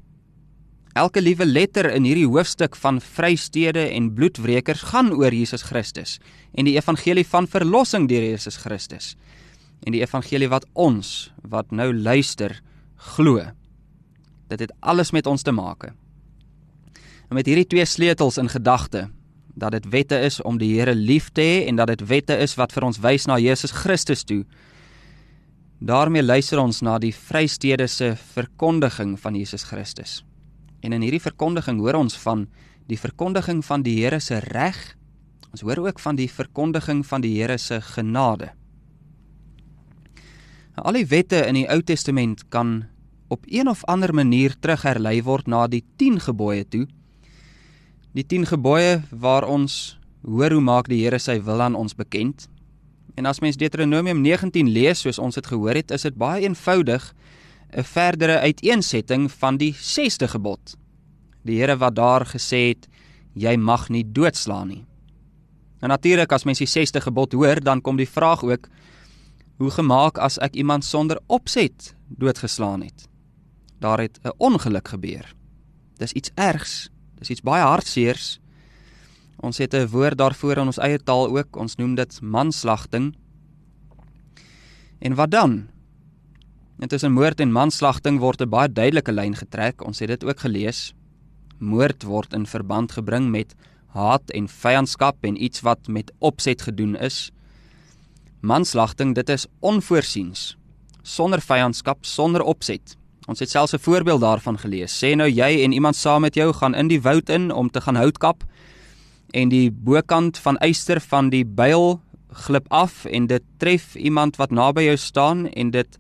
Elke 0.98 1.22
liewe 1.22 1.46
letter 1.46 1.92
in 1.94 2.08
hierdie 2.10 2.26
hoofstuk 2.26 2.76
van 2.82 2.98
vrystede 3.04 3.84
en 3.94 4.10
bloedwrekers 4.18 4.88
gaan 4.90 5.12
oor 5.14 5.34
Jesus 5.34 5.68
Christus 5.70 6.18
en 6.58 6.66
die 6.66 6.74
evangelie 6.80 7.26
van 7.28 7.46
verlossing 7.46 8.08
deur 8.10 8.26
Jesus 8.26 8.58
Christus 8.64 9.14
en 9.86 9.94
die 9.94 10.02
evangelie 10.02 10.50
wat 10.50 10.66
ons 10.74 11.30
wat 11.46 11.70
nou 11.70 11.92
luister 11.94 12.58
glo. 13.14 13.46
Dit 14.50 14.64
het 14.66 14.74
alles 14.82 15.14
met 15.14 15.28
ons 15.30 15.46
te 15.46 15.54
maak. 15.54 15.92
En 17.28 17.36
met 17.36 17.46
hierdie 17.46 17.68
twee 17.68 17.86
sleutels 17.86 18.38
in 18.38 18.50
gedagte 18.50 19.10
dat 19.58 19.72
dit 19.72 19.90
wette 19.90 20.20
is 20.20 20.42
om 20.42 20.58
die 20.58 20.78
Here 20.78 20.96
lief 20.96 21.30
te 21.34 21.42
hê 21.42 21.66
en 21.68 21.76
dat 21.76 21.88
dit 21.88 22.06
wette 22.08 22.38
is 22.38 22.56
wat 22.56 22.72
vir 22.72 22.86
ons 22.88 23.00
wys 23.04 23.26
na 23.28 23.40
Jesus 23.42 23.72
Christus 23.72 24.24
toe. 24.24 24.46
daarmee 25.80 26.24
luister 26.24 26.60
ons 26.60 26.82
na 26.82 26.98
die 26.98 27.14
vrystede 27.14 27.88
se 27.88 28.16
verkondiging 28.34 29.20
van 29.20 29.36
Jesus 29.36 29.64
Christus. 29.64 30.24
En 30.82 30.94
in 30.94 31.02
hierdie 31.02 31.22
verkondiging 31.22 31.80
hoor 31.80 32.00
ons 32.00 32.18
van 32.18 32.48
die 32.88 32.98
verkondiging 32.98 33.66
van 33.66 33.84
die 33.84 33.98
Here 34.00 34.20
se 34.20 34.40
reg. 34.40 34.98
Ons 35.52 35.62
hoor 35.62 35.78
ook 35.78 36.00
van 36.00 36.16
die 36.16 36.30
verkondiging 36.30 37.06
van 37.06 37.22
die 37.22 37.36
Here 37.38 37.58
se 37.58 37.82
genade. 37.82 38.54
Nou, 40.76 40.86
al 40.88 40.94
die 40.94 41.08
wette 41.10 41.44
in 41.46 41.54
die 41.62 41.68
Ou 41.70 41.82
Testament 41.82 42.48
kan 42.50 42.86
op 43.28 43.46
een 43.46 43.68
of 43.68 43.84
ander 43.86 44.14
manier 44.14 44.56
terugherlei 44.60 45.22
word 45.24 45.48
na 45.48 45.68
die 45.68 45.84
10 45.98 46.20
gebooie 46.30 46.66
toe. 46.66 46.88
Die 48.18 48.26
10 48.26 48.48
gebooie 48.50 49.04
waar 49.14 49.46
ons 49.46 50.00
hoor 50.26 50.56
hoe 50.56 50.62
maak 50.64 50.88
die 50.90 51.04
Here 51.04 51.20
sy 51.22 51.36
wil 51.46 51.62
aan 51.62 51.76
ons 51.78 51.94
bekend. 51.94 52.48
En 53.14 53.30
as 53.30 53.44
mens 53.46 53.60
Deuteronomium 53.62 54.24
19 54.26 54.72
lees 54.74 55.04
soos 55.06 55.20
ons 55.22 55.38
dit 55.38 55.46
gehoor 55.46 55.78
het, 55.78 55.94
is 55.94 56.08
dit 56.08 56.18
baie 56.18 56.42
eenvoudig 56.48 57.14
'n 57.78 57.84
verdere 57.84 58.40
uiteensetting 58.40 59.30
van 59.32 59.58
die 59.58 59.74
6ste 59.74 60.28
gebod. 60.28 60.78
Die 61.46 61.60
Here 61.62 61.78
wat 61.78 61.96
daar 61.96 62.26
gesê 62.26 62.74
het 62.74 62.88
jy 63.36 63.56
mag 63.56 63.90
nie 63.90 64.04
doodslaan 64.04 64.68
nie. 64.68 64.86
En 65.82 65.90
natuurlik 65.90 66.32
as 66.32 66.44
mens 66.44 66.58
die 66.58 66.68
6ste 66.68 67.02
gebod 67.02 67.34
hoor, 67.34 67.62
dan 67.62 67.82
kom 67.82 67.98
die 67.98 68.10
vraag 68.10 68.44
ook 68.44 68.68
hoe 69.58 69.70
gemaak 69.72 70.18
as 70.18 70.40
ek 70.40 70.56
iemand 70.56 70.86
sonder 70.86 71.20
opset 71.28 71.96
doodgeslaan 72.08 72.82
het. 72.82 73.08
Daar 73.80 74.00
het 74.00 74.20
'n 74.24 74.34
ongeluk 74.38 74.88
gebeur. 74.88 75.36
Dis 75.98 76.14
iets 76.14 76.32
ergs. 76.36 76.90
Dis 77.20 77.30
iets 77.30 77.46
baie 77.46 77.64
hartseers. 77.64 78.40
Ons 79.38 79.58
het 79.58 79.74
'n 79.74 79.88
woord 79.88 80.18
daarvoor 80.18 80.58
in 80.58 80.68
ons 80.68 80.78
eie 80.78 80.98
taal 80.98 81.38
ook. 81.38 81.56
Ons 81.56 81.76
noem 81.76 81.96
dit 81.96 82.22
manslagting. 82.22 83.16
En 85.00 85.16
wat 85.16 85.32
dan? 85.32 85.68
En 86.80 86.88
tussen 86.88 87.12
moord 87.12 87.40
en 87.40 87.52
manslagting 87.52 88.20
word 88.20 88.42
'n 88.42 88.50
baie 88.50 88.72
duidelike 88.72 89.12
lyn 89.12 89.36
getrek. 89.36 89.86
Ons 89.86 90.00
het 90.00 90.08
dit 90.08 90.24
ook 90.24 90.40
gelees. 90.40 90.94
Moord 91.58 92.04
word 92.04 92.34
in 92.34 92.46
verband 92.46 92.92
gebring 92.92 93.30
met 93.30 93.56
haat 93.88 94.30
en 94.30 94.48
vyandskap 94.48 95.24
en 95.26 95.44
iets 95.44 95.62
wat 95.62 95.88
met 95.88 96.12
opset 96.20 96.62
gedoen 96.62 96.96
is. 96.96 97.32
Manslagting, 98.40 99.16
dit 99.16 99.30
is 99.30 99.48
onvoorsiens, 99.60 100.58
sonder 101.02 101.42
vyandskap, 101.42 102.06
sonder 102.06 102.42
opset. 102.42 102.98
Ons 103.28 103.40
het 103.44 103.50
selfs 103.50 103.74
'n 103.74 103.80
voorbeeld 103.80 104.22
daarvan 104.22 104.58
gelees. 104.58 105.04
Sê 105.04 105.16
nou 105.16 105.30
jy 105.30 105.64
en 105.64 105.72
iemand 105.72 105.96
saam 105.96 106.22
met 106.22 106.36
jou 106.36 106.54
gaan 106.54 106.76
in 106.76 106.88
die 106.88 107.02
woud 107.02 107.30
in 107.30 107.52
om 107.52 107.70
te 107.70 107.82
gaan 107.82 107.96
hout 107.96 108.18
kap 108.18 108.44
en 109.32 109.50
die 109.50 109.72
bokant 109.72 110.38
van 110.38 110.58
eyster 110.58 111.02
van 111.02 111.30
die 111.30 111.46
byl 111.46 112.02
glip 112.32 112.66
af 112.72 113.06
en 113.06 113.28
dit 113.28 113.44
tref 113.58 113.96
iemand 113.96 114.36
wat 114.36 114.52
naby 114.52 114.82
jou 114.82 114.98
staan 114.98 115.48
en 115.48 115.72
dit 115.72 115.98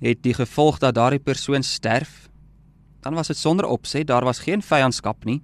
het 0.00 0.22
die 0.22 0.34
gevolg 0.34 0.78
dat 0.78 0.94
daardie 0.94 1.20
persoon 1.20 1.62
sterf, 1.62 2.28
dan 3.00 3.14
was 3.14 3.28
dit 3.28 3.36
sonder 3.36 3.66
opset, 3.66 4.06
daar 4.06 4.24
was 4.24 4.38
geen 4.38 4.62
vyandskap 4.62 5.24
nie. 5.24 5.42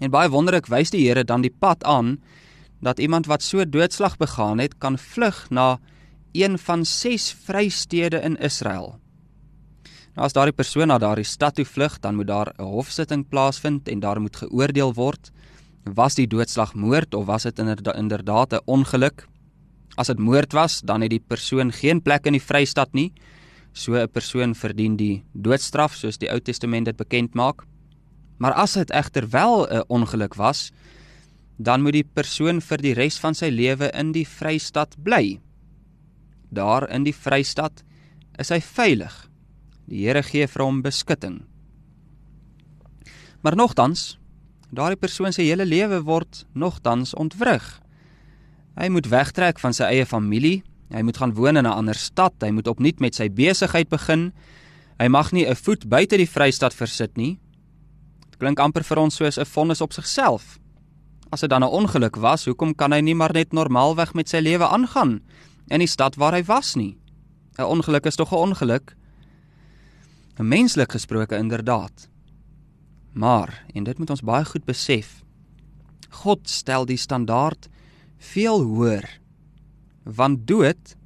En 0.00 0.10
baie 0.10 0.28
wonderlik 0.28 0.66
wys 0.66 0.90
die 0.90 1.06
Here 1.06 1.24
dan 1.24 1.40
die 1.40 1.54
pad 1.58 1.84
aan 1.84 2.18
dat 2.80 2.98
iemand 2.98 3.26
wat 3.26 3.42
so 3.42 3.64
doodslag 3.64 4.16
begaan 4.16 4.58
het, 4.58 4.78
kan 4.78 4.98
vlug 4.98 5.46
na 5.50 5.78
een 6.32 6.58
van 6.58 6.84
6 6.84 7.36
vrystede 7.44 8.20
in 8.20 8.36
Israel. 8.36 8.98
Nou 10.14 10.24
as 10.24 10.32
daardie 10.32 10.54
persoon 10.54 10.88
na 10.88 10.98
daardie 10.98 11.24
stad 11.24 11.54
toe 11.54 11.64
vlug, 11.64 12.00
dan 12.00 12.14
moet 12.14 12.26
daar 12.26 12.54
'n 12.58 12.62
hofsitting 12.62 13.28
plaasvind 13.28 13.88
en 13.88 14.00
daar 14.00 14.20
moet 14.20 14.36
geoordeel 14.36 14.94
word 14.94 15.32
was 15.84 16.16
die 16.16 16.26
doodslag 16.26 16.74
moord 16.74 17.14
of 17.14 17.26
was 17.26 17.42
dit 17.42 17.58
inderdaad 17.58 18.52
'n 18.52 18.60
ongeluk? 18.64 19.28
As 19.96 20.06
dit 20.06 20.18
moord 20.18 20.52
was, 20.52 20.80
dan 20.80 21.00
het 21.00 21.10
die 21.10 21.24
persoon 21.26 21.72
geen 21.72 22.02
plek 22.02 22.26
in 22.26 22.32
die 22.32 22.42
Vrystaat 22.42 22.92
nie. 22.92 23.12
So 23.72 23.94
'n 23.94 24.08
persoon 24.08 24.54
verdien 24.54 24.96
die 24.96 25.24
doodstraf 25.32 25.94
soos 25.94 26.18
die 26.18 26.30
Ou 26.30 26.40
Testament 26.40 26.84
dit 26.86 26.96
bekend 26.96 27.34
maak. 27.34 27.64
Maar 28.38 28.52
as 28.52 28.72
dit 28.72 28.90
egter 28.90 29.28
wel 29.28 29.66
'n 29.66 29.84
ongeluk 29.88 30.34
was, 30.34 30.72
dan 31.58 31.82
moet 31.82 31.92
die 31.92 32.08
persoon 32.14 32.60
vir 32.60 32.78
die 32.78 32.94
res 32.94 33.18
van 33.18 33.34
sy 33.34 33.48
lewe 33.48 33.90
in 33.92 34.12
die 34.12 34.26
Vrystaat 34.26 34.96
bly. 35.02 35.40
Daar 36.50 36.90
in 36.90 37.04
die 37.04 37.14
Vrystaat 37.14 37.84
is 38.38 38.48
hy 38.48 38.60
veilig. 38.60 39.30
Die 39.86 40.06
Here 40.06 40.22
gee 40.22 40.46
vir 40.48 40.64
hom 40.64 40.82
beskutting. 40.82 41.42
Maar 43.44 43.56
nogtans, 43.56 44.18
daardie 44.72 45.00
persoon 45.00 45.32
se 45.32 45.44
hele 45.44 45.66
lewe 45.68 46.00
word 46.02 46.46
nogtans 46.52 47.12
ontwrig. 47.14 47.64
Hy 48.74 48.88
moet 48.88 49.10
wegtrek 49.12 49.60
van 49.60 49.76
sy 49.76 49.84
eie 49.92 50.06
familie, 50.08 50.62
hy 50.94 51.02
moet 51.04 51.18
gaan 51.20 51.34
woon 51.36 51.56
in 51.56 51.66
'n 51.66 51.78
ander 51.78 51.94
stad, 51.94 52.34
hy 52.40 52.50
moet 52.50 52.68
opnuut 52.68 53.00
met 53.00 53.14
sy 53.14 53.28
besigheid 53.28 53.88
begin. 53.88 54.32
Hy 54.98 55.08
mag 55.08 55.32
nie 55.32 55.46
'n 55.46 55.54
voet 55.54 55.88
buite 55.88 56.16
die 56.16 56.30
Vrystaat 56.30 56.74
versit 56.74 57.16
nie. 57.16 57.38
Dit 58.30 58.38
klink 58.38 58.58
amper 58.58 58.82
vir 58.82 58.98
ons 58.98 59.14
soos 59.14 59.38
'n 59.38 59.44
vonnis 59.44 59.80
op 59.80 59.92
sigself. 59.92 60.58
As 61.30 61.40
dit 61.40 61.50
dan 61.50 61.62
'n 61.62 61.68
ongeluk 61.68 62.16
was, 62.16 62.44
hoekom 62.44 62.74
kan 62.74 62.92
hy 62.92 63.00
nie 63.00 63.14
maar 63.14 63.32
net 63.32 63.52
normaalweg 63.52 64.14
met 64.14 64.28
sy 64.28 64.38
lewe 64.38 64.66
aangaan 64.66 65.20
in 65.68 65.78
die 65.78 65.86
stad 65.86 66.16
waar 66.16 66.32
hy 66.32 66.42
was 66.44 66.74
nie? 66.74 66.96
'n 67.58 67.64
Ongeluk 67.64 68.06
is 68.06 68.16
tog 68.16 68.32
'n 68.32 68.36
ongeluk. 68.36 68.96
'n 70.38 70.48
Menslik 70.48 70.92
gesproke 70.92 71.36
inderdaad. 71.36 72.08
Maar, 73.12 73.64
en 73.74 73.84
dit 73.84 73.98
moet 73.98 74.10
ons 74.10 74.22
baie 74.22 74.44
goed 74.44 74.64
besef, 74.64 75.22
God 76.10 76.48
stel 76.50 76.86
die 76.86 76.96
standaard 76.96 77.68
veel 78.18 78.62
hoër. 78.62 79.20
Want 80.02 80.46
dood, 80.46 80.96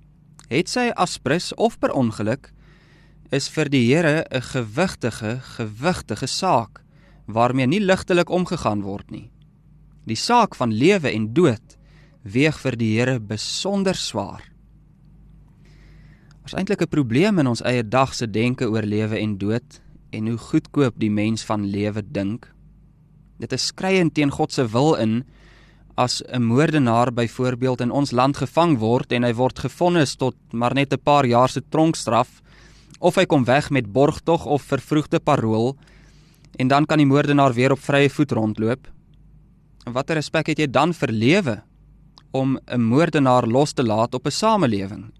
het 0.48 0.68
sy 0.68 0.88
aspres 0.94 1.54
of 1.54 1.78
per 1.78 1.92
ongeluk, 1.92 2.52
is 3.30 3.48
vir 3.48 3.68
die 3.68 3.84
Here 3.94 4.24
'n 4.30 4.42
gewigtige, 4.42 5.40
gewigtige 5.40 6.26
saak 6.26 6.82
waarmee 7.26 7.66
nie 7.66 7.80
ligtelik 7.80 8.30
omgegaan 8.30 8.82
word 8.82 9.10
nie. 9.10 9.30
Die 10.04 10.16
saak 10.16 10.54
van 10.54 10.72
lewe 10.72 11.12
en 11.12 11.34
dood 11.34 11.76
weeg 12.22 12.58
vir 12.60 12.76
die 12.76 12.96
Here 12.96 13.20
besonder 13.20 13.94
swaar. 13.94 14.42
Ons 16.48 16.56
eintlik 16.56 16.80
'n 16.80 16.88
probleem 16.88 17.38
in 17.38 17.46
ons 17.46 17.60
eie 17.60 17.82
dag 17.84 18.14
se 18.14 18.26
denke 18.26 18.64
oor 18.64 18.82
lewe 18.82 19.18
en 19.20 19.36
dood 19.36 19.80
en 20.10 20.28
hoe 20.28 20.38
goedkoop 20.38 20.94
die 20.96 21.10
mens 21.10 21.44
van 21.44 21.66
lewe 21.66 22.02
dink. 22.02 22.48
Dit 23.38 23.52
is 23.52 23.66
skreiend 23.66 24.14
teen 24.14 24.30
God 24.30 24.52
se 24.52 24.64
wil 24.64 24.94
in 24.94 25.24
as 25.94 26.22
'n 26.22 26.42
moordenaar 26.42 27.12
byvoorbeeld 27.12 27.80
in 27.80 27.90
ons 27.90 28.12
land 28.12 28.36
gevang 28.36 28.78
word 28.78 29.12
en 29.12 29.24
hy 29.24 29.34
word 29.34 29.58
gefonnis 29.58 30.16
tot 30.16 30.34
maar 30.52 30.74
net 30.74 30.92
'n 30.92 31.02
paar 31.04 31.26
jaar 31.26 31.48
se 31.48 31.60
tronkstraf 31.68 32.40
of 32.98 33.16
hy 33.16 33.26
kom 33.26 33.44
weg 33.44 33.70
met 33.70 33.92
borgtog 33.92 34.46
of 34.46 34.62
vervroegde 34.62 35.20
parol 35.20 35.76
en 36.56 36.68
dan 36.68 36.86
kan 36.86 36.98
die 36.98 37.06
moordenaar 37.06 37.52
weer 37.52 37.72
op 37.72 37.78
vrye 37.78 38.08
voet 38.08 38.32
rondloop. 38.32 38.88
Watter 39.84 40.14
respek 40.14 40.46
het 40.46 40.58
jy 40.58 40.70
dan 40.70 40.94
vir 40.94 41.12
lewe 41.12 41.62
om 42.30 42.58
'n 42.66 42.80
moordenaar 42.80 43.46
los 43.46 43.72
te 43.72 43.82
laat 43.82 44.14
op 44.14 44.26
'n 44.26 44.30
samelewing? 44.30 45.12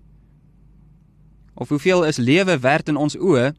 Of 1.59 1.69
hoeveel 1.69 2.05
is 2.05 2.17
lewe 2.17 2.59
werd 2.59 2.89
in 2.89 2.97
ons 2.97 3.17
oë 3.19 3.51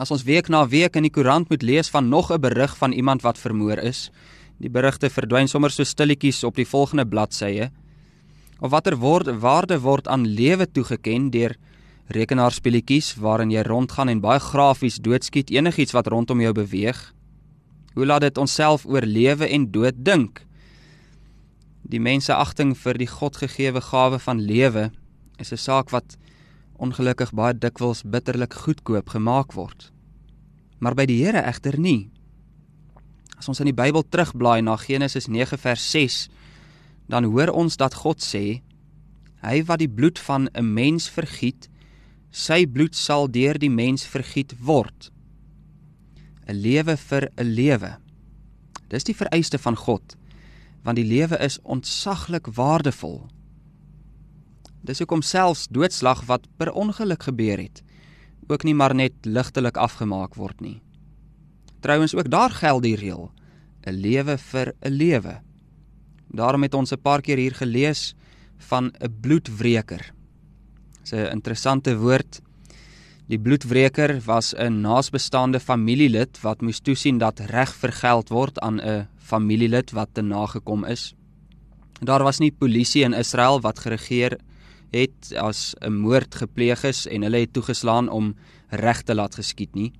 as 0.00 0.10
ons 0.12 0.22
week 0.24 0.48
na 0.48 0.62
week 0.68 0.96
in 0.96 1.04
die 1.04 1.12
koerant 1.12 1.50
moet 1.52 1.64
lees 1.64 1.90
van 1.92 2.08
nog 2.08 2.30
'n 2.32 2.40
berig 2.40 2.76
van 2.76 2.92
iemand 2.92 3.22
wat 3.22 3.38
vermoor 3.38 3.78
is? 3.78 4.10
Die 4.58 4.70
berigte 4.70 5.10
verdwyn 5.10 5.48
sommer 5.48 5.70
so 5.70 5.84
stilletjies 5.84 6.44
op 6.44 6.54
die 6.56 6.66
volgende 6.66 7.06
bladsye. 7.06 7.70
Of 8.60 8.70
watter 8.70 8.96
word 8.96 9.26
waarde 9.40 9.80
word 9.80 10.08
aan 10.08 10.26
lewe 10.26 10.66
toegeken 10.66 11.30
deur 11.30 11.56
rekenaarspeletjies 12.06 13.14
waarin 13.14 13.50
jy 13.50 13.62
rondgaan 13.62 14.08
en 14.08 14.20
baie 14.20 14.40
grafies 14.40 14.96
doodskiet 14.96 15.50
enigiets 15.50 15.92
wat 15.92 16.06
rondom 16.06 16.40
jou 16.40 16.52
beweeg? 16.52 17.14
Hoe 17.94 18.06
laat 18.06 18.20
dit 18.20 18.38
onsself 18.38 18.86
oor 18.86 19.02
lewe 19.02 19.48
en 19.48 19.70
dood 19.70 19.94
dink? 19.96 20.42
Die 21.82 22.00
mense 22.00 22.34
agting 22.34 22.76
vir 22.76 22.98
die 22.98 23.06
Godgegewe 23.06 23.80
gawe 23.80 24.18
van 24.18 24.40
lewe 24.40 24.90
is 25.38 25.52
'n 25.52 25.56
saak 25.56 25.90
wat 25.90 26.16
ongelukkig 26.78 27.32
baie 27.34 27.54
dikwels 27.54 28.04
bitterlik 28.06 28.54
goedkoop 28.54 29.10
gemaak 29.10 29.52
word. 29.52 29.90
Maar 30.78 30.94
by 30.94 31.06
die 31.10 31.18
Here 31.24 31.42
egter 31.42 31.78
nie. 31.78 32.10
As 33.38 33.48
ons 33.50 33.60
in 33.62 33.70
die 33.70 33.76
Bybel 33.76 34.04
terugblaai 34.06 34.62
na 34.62 34.76
Genesis 34.78 35.26
9 35.26 35.58
vers 35.58 35.90
6, 35.90 36.28
dan 37.10 37.26
hoor 37.26 37.50
ons 37.54 37.78
dat 37.78 37.94
God 37.94 38.22
sê: 38.22 38.62
Hy 39.42 39.62
wat 39.66 39.82
die 39.82 39.90
bloed 39.90 40.18
van 40.18 40.48
'n 40.54 40.74
mens 40.74 41.08
vergiet, 41.08 41.68
sy 42.30 42.66
bloed 42.66 42.94
sal 42.94 43.30
deur 43.30 43.58
die 43.58 43.70
mens 43.70 44.04
vergiet 44.06 44.54
word. 44.60 45.10
'n 46.48 46.54
Lewe 46.54 46.96
vir 46.96 47.30
'n 47.36 47.54
lewe. 47.54 47.98
Dis 48.88 49.04
die 49.04 49.14
vereiste 49.14 49.58
van 49.58 49.76
God, 49.76 50.16
want 50.82 50.96
die 50.96 51.04
lewe 51.04 51.36
is 51.38 51.58
ontsaglik 51.62 52.46
waardevol. 52.46 53.28
Dis 54.88 55.02
hoekom 55.02 55.20
selfs 55.20 55.66
doodslag 55.68 56.22
wat 56.30 56.46
per 56.56 56.70
ongeluk 56.72 57.26
gebeur 57.28 57.60
het, 57.60 57.82
ook 58.48 58.64
nie 58.64 58.72
maar 58.72 58.94
net 58.96 59.12
ligtelik 59.28 59.76
afgemaak 59.76 60.38
word 60.40 60.62
nie. 60.64 60.78
Trouwens 61.84 62.14
ook 62.16 62.30
daar 62.32 62.54
geld 62.56 62.82
die 62.82 62.96
reël: 62.96 63.30
'n 63.84 63.92
lewe 63.92 64.38
vir 64.38 64.72
'n 64.80 64.92
lewe. 64.92 65.34
Daarom 66.32 66.62
het 66.62 66.74
ons 66.74 66.92
'n 66.92 67.02
paar 67.02 67.20
keer 67.20 67.36
hier 67.36 67.54
gelees 67.54 68.14
van 68.58 68.92
'n 69.00 69.14
bloedwreker. 69.20 70.12
Dis 71.02 71.12
'n 71.12 71.32
interessante 71.36 71.96
woord. 71.98 72.40
Die 73.28 73.38
bloedwreker 73.38 74.20
was 74.24 74.54
'n 74.54 74.80
naasbestaande 74.80 75.60
familielid 75.60 76.40
wat 76.40 76.62
moes 76.62 76.80
toesien 76.80 77.18
dat 77.18 77.40
reg 77.40 77.74
vergeld 77.74 78.28
word 78.28 78.58
aan 78.58 78.80
'n 78.80 79.08
familielid 79.16 79.90
wat 79.90 80.08
te 80.12 80.22
nagekom 80.22 80.84
is. 80.84 81.14
Daar 82.00 82.22
was 82.22 82.38
nie 82.38 82.52
polisie 82.52 83.02
in 83.04 83.12
Israel 83.12 83.60
wat 83.60 83.78
geregeer 83.78 84.38
het 84.92 85.32
as 85.36 85.74
'n 85.80 85.92
moord 85.92 86.34
gepleeg 86.34 86.84
is 86.84 87.06
en 87.06 87.22
hulle 87.22 87.38
het 87.38 87.52
toegeslaan 87.52 88.08
om 88.08 88.34
reg 88.70 89.02
te 89.02 89.14
laat 89.14 89.34
geskied 89.34 89.74
nie. 89.74 89.92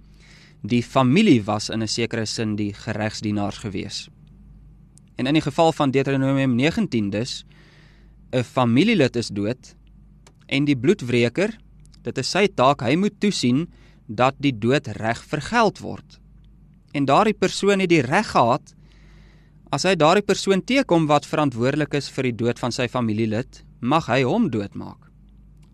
Die 0.62 0.82
familie 0.82 1.44
was 1.44 1.68
in 1.68 1.82
'n 1.82 1.88
sekere 1.88 2.26
sin 2.26 2.56
die 2.56 2.72
geregsdienaars 2.72 3.58
gewees. 3.58 4.08
En 5.16 5.26
in 5.26 5.34
die 5.34 5.42
geval 5.42 5.72
van 5.72 5.90
Deuteronomium 5.90 6.54
19 6.54 7.10
dus 7.10 7.44
'n 8.32 8.42
familielid 8.42 9.16
is 9.16 9.28
dood 9.28 9.74
en 10.46 10.64
die 10.64 10.76
bloedwreker, 10.76 11.56
dit 12.02 12.18
is 12.18 12.30
sy 12.30 12.46
taak, 12.46 12.80
hy 12.80 12.96
moet 12.96 13.20
toesien 13.20 13.68
dat 14.06 14.34
die 14.38 14.58
dood 14.58 14.86
reg 14.86 15.24
vergeld 15.24 15.78
word. 15.78 16.20
En 16.92 17.04
daardie 17.04 17.36
persoon 17.36 17.80
het 17.80 17.88
die 17.88 18.02
reg 18.02 18.30
gehad 18.30 18.74
as 19.70 19.82
hy 19.82 19.94
daardie 19.94 20.24
persoon 20.24 20.64
teekom 20.64 21.06
wat 21.06 21.26
verantwoordelik 21.26 21.94
is 21.94 22.08
vir 22.08 22.22
die 22.22 22.36
dood 22.36 22.58
van 22.58 22.72
sy 22.72 22.88
familielid, 22.88 23.64
mag 23.80 24.06
hy 24.06 24.22
hom 24.22 24.50
doodmaak. 24.50 25.10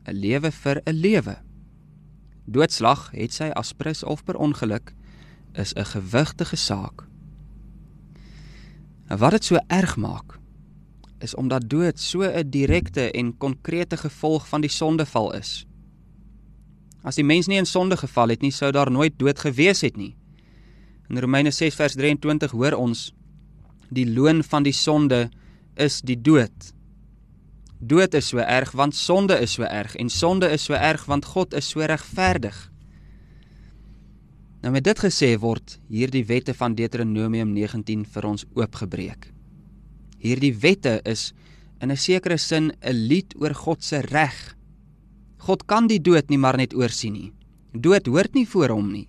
'n 0.06 0.14
Lewe 0.14 0.50
vir 0.50 0.80
'n 0.84 0.94
lewe. 0.94 1.36
Doodslag, 2.46 3.10
het 3.10 3.32
sy 3.32 3.48
aspres 3.56 4.04
of 4.04 4.24
per 4.24 4.36
ongeluk, 4.36 4.94
is 5.54 5.72
'n 5.74 5.84
gewigtige 5.84 6.56
saak. 6.56 7.06
En 9.08 9.18
wat 9.18 9.30
dit 9.30 9.44
so 9.44 9.58
erg 9.68 9.96
maak, 9.96 10.38
is 11.18 11.34
omdat 11.34 11.68
dood 11.70 12.00
so 12.00 12.22
'n 12.22 12.50
direkte 12.50 13.10
en 13.10 13.38
konkrete 13.38 13.96
gevolg 13.96 14.48
van 14.48 14.60
die 14.60 14.70
sondeval 14.70 15.34
is. 15.34 15.66
As 17.02 17.14
die 17.14 17.24
mens 17.24 17.46
nie 17.46 17.56
in 17.56 17.66
sonde 17.66 17.96
geval 17.96 18.28
het 18.28 18.40
nie, 18.40 18.50
sou 18.50 18.72
daar 18.72 18.90
nooit 18.90 19.18
dood 19.18 19.38
gewees 19.38 19.80
het 19.80 19.96
nie. 19.96 20.16
In 21.08 21.18
Romeine 21.18 21.50
6 21.50 21.74
vers 21.74 21.94
23 21.94 22.50
hoor 22.50 22.72
ons 22.72 23.12
die 23.88 24.06
loon 24.12 24.42
van 24.42 24.62
die 24.62 24.72
sonde 24.72 25.30
is 25.74 26.00
die 26.00 26.20
dood. 26.20 26.73
Dood 27.84 28.14
is 28.14 28.28
so 28.32 28.40
erg 28.40 28.70
want 28.72 28.94
sonde 28.96 29.36
is 29.40 29.56
so 29.58 29.64
erg 29.68 29.96
en 30.00 30.08
sonde 30.08 30.48
is 30.48 30.64
so 30.64 30.74
erg 30.74 31.04
want 31.10 31.24
God 31.24 31.54
is 31.54 31.68
so 31.68 31.84
regverdig. 31.84 32.56
Nou 34.64 34.72
met 34.72 34.84
dit 34.86 35.00
gesê 35.04 35.34
word 35.36 35.76
hierdie 35.92 36.24
wette 36.24 36.54
van 36.56 36.76
Deuteronomium 36.78 37.50
19 37.52 38.06
vir 38.14 38.28
ons 38.30 38.46
oopgebreek. 38.56 39.28
Hierdie 40.24 40.54
wette 40.62 41.00
is 41.04 41.32
in 41.82 41.90
'n 41.90 41.96
sekere 41.96 42.38
sin 42.38 42.72
'n 42.80 43.08
lied 43.08 43.34
oor 43.36 43.54
God 43.54 43.84
se 43.84 44.00
reg. 44.00 44.56
God 45.38 45.66
kan 45.66 45.86
die 45.86 46.00
dood 46.00 46.30
nie 46.30 46.38
maar 46.38 46.56
net 46.56 46.74
oorsien 46.74 47.12
nie. 47.12 47.32
Dood 47.72 48.06
hoort 48.06 48.34
nie 48.34 48.46
voor 48.48 48.68
hom 48.68 48.92
nie. 48.92 49.08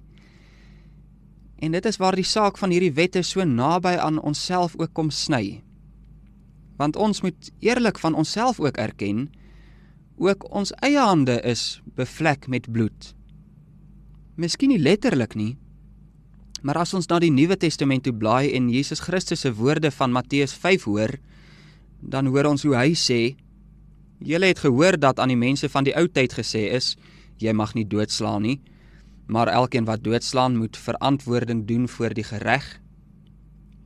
En 1.59 1.71
dit 1.71 1.85
is 1.85 1.97
waar 1.97 2.15
die 2.15 2.27
saak 2.27 2.57
van 2.57 2.69
hierdie 2.69 2.93
wette 2.93 3.23
so 3.23 3.43
naby 3.43 3.95
aan 3.97 4.19
onsself 4.19 4.75
ook 4.77 4.93
kom 4.93 5.09
sny. 5.09 5.63
Want 6.75 6.95
ons 6.95 7.21
moet 7.21 7.51
eerlik 7.59 7.99
van 7.99 8.15
onsself 8.15 8.59
ook 8.59 8.77
erken, 8.77 9.29
ook 10.17 10.47
ons 10.53 10.71
eie 10.83 10.99
hande 10.99 11.39
is 11.41 11.81
bevlek 11.95 12.47
met 12.47 12.71
bloed. 12.71 13.13
Miskien 14.35 14.71
nie 14.71 14.79
letterlik 14.79 15.35
nie, 15.35 15.55
maar 16.65 16.79
as 16.81 16.93
ons 16.97 17.07
na 17.07 17.19
die 17.21 17.31
Nuwe 17.31 17.57
Testament 17.59 18.03
toe 18.03 18.13
blaai 18.15 18.51
en 18.57 18.69
Jesus 18.73 19.03
Christus 19.05 19.43
se 19.45 19.51
woorde 19.53 19.91
van 19.91 20.11
Matteus 20.11 20.53
5 20.53 20.88
hoor, 20.89 21.13
dan 22.01 22.27
hoor 22.31 22.49
ons 22.49 22.63
hoe 22.65 22.75
hy 22.75 22.95
sê: 22.97 23.35
Julle 24.19 24.49
het 24.49 24.63
gehoor 24.63 24.97
dat 24.99 25.19
aan 25.19 25.31
die 25.33 25.39
mense 25.39 25.69
van 25.69 25.85
die 25.85 25.95
ou 25.95 26.07
tyd 26.07 26.33
gesê 26.33 26.65
is: 26.75 26.95
Jy 27.38 27.53
mag 27.53 27.75
nie 27.75 27.85
doodslaan 27.88 28.47
nie, 28.47 28.59
maar 29.27 29.51
elkeen 29.51 29.85
wat 29.85 30.03
doodslaan 30.03 30.57
moet 30.57 30.77
verantwoording 30.77 31.65
doen 31.67 31.88
voor 31.89 32.15
die 32.15 32.23
gereg. 32.23 32.65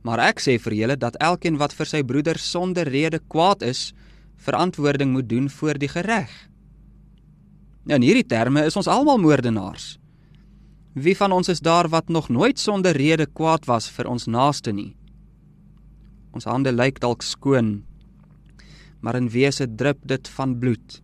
Maar 0.02 0.22
ek 0.30 0.40
sê 0.40 0.56
vir 0.60 0.76
julle 0.78 0.96
dat 0.96 1.18
elkeen 1.20 1.58
wat 1.60 1.74
vir 1.76 1.88
sy 1.88 2.02
broeder 2.06 2.38
sonder 2.40 2.88
rede 2.88 3.20
kwaad 3.28 3.62
is, 3.62 3.90
verantwoording 4.40 5.12
moet 5.12 5.28
doen 5.28 5.50
voor 5.52 5.80
die 5.80 5.90
gereg. 5.92 6.30
Nou 7.84 7.98
in 8.00 8.06
hierdie 8.06 8.26
terme 8.26 8.64
is 8.64 8.76
ons 8.76 8.88
almal 8.88 9.20
moordenaars. 9.20 9.98
Wie 10.94 11.16
van 11.16 11.32
ons 11.32 11.48
is 11.48 11.60
daar 11.60 11.88
wat 11.88 12.08
nog 12.08 12.28
nooit 12.28 12.58
sonder 12.58 12.96
rede 12.96 13.26
kwaad 13.26 13.68
was 13.68 13.88
vir 13.92 14.08
ons 14.08 14.26
naaste 14.26 14.72
nie? 14.72 14.94
Ons 16.32 16.48
hande 16.48 16.72
lyk 16.72 17.00
dalk 17.02 17.22
skoon, 17.26 17.82
maar 19.00 19.18
in 19.18 19.28
wese 19.28 19.66
drup 19.66 20.00
dit 20.08 20.28
van 20.36 20.56
bloed. 20.58 21.00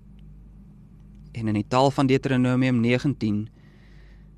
En 1.37 1.49
in 1.49 1.59
die 1.59 1.69
taal 1.69 1.91
van 1.91 2.09
Deuteronomium 2.09 2.81
19 2.81 3.47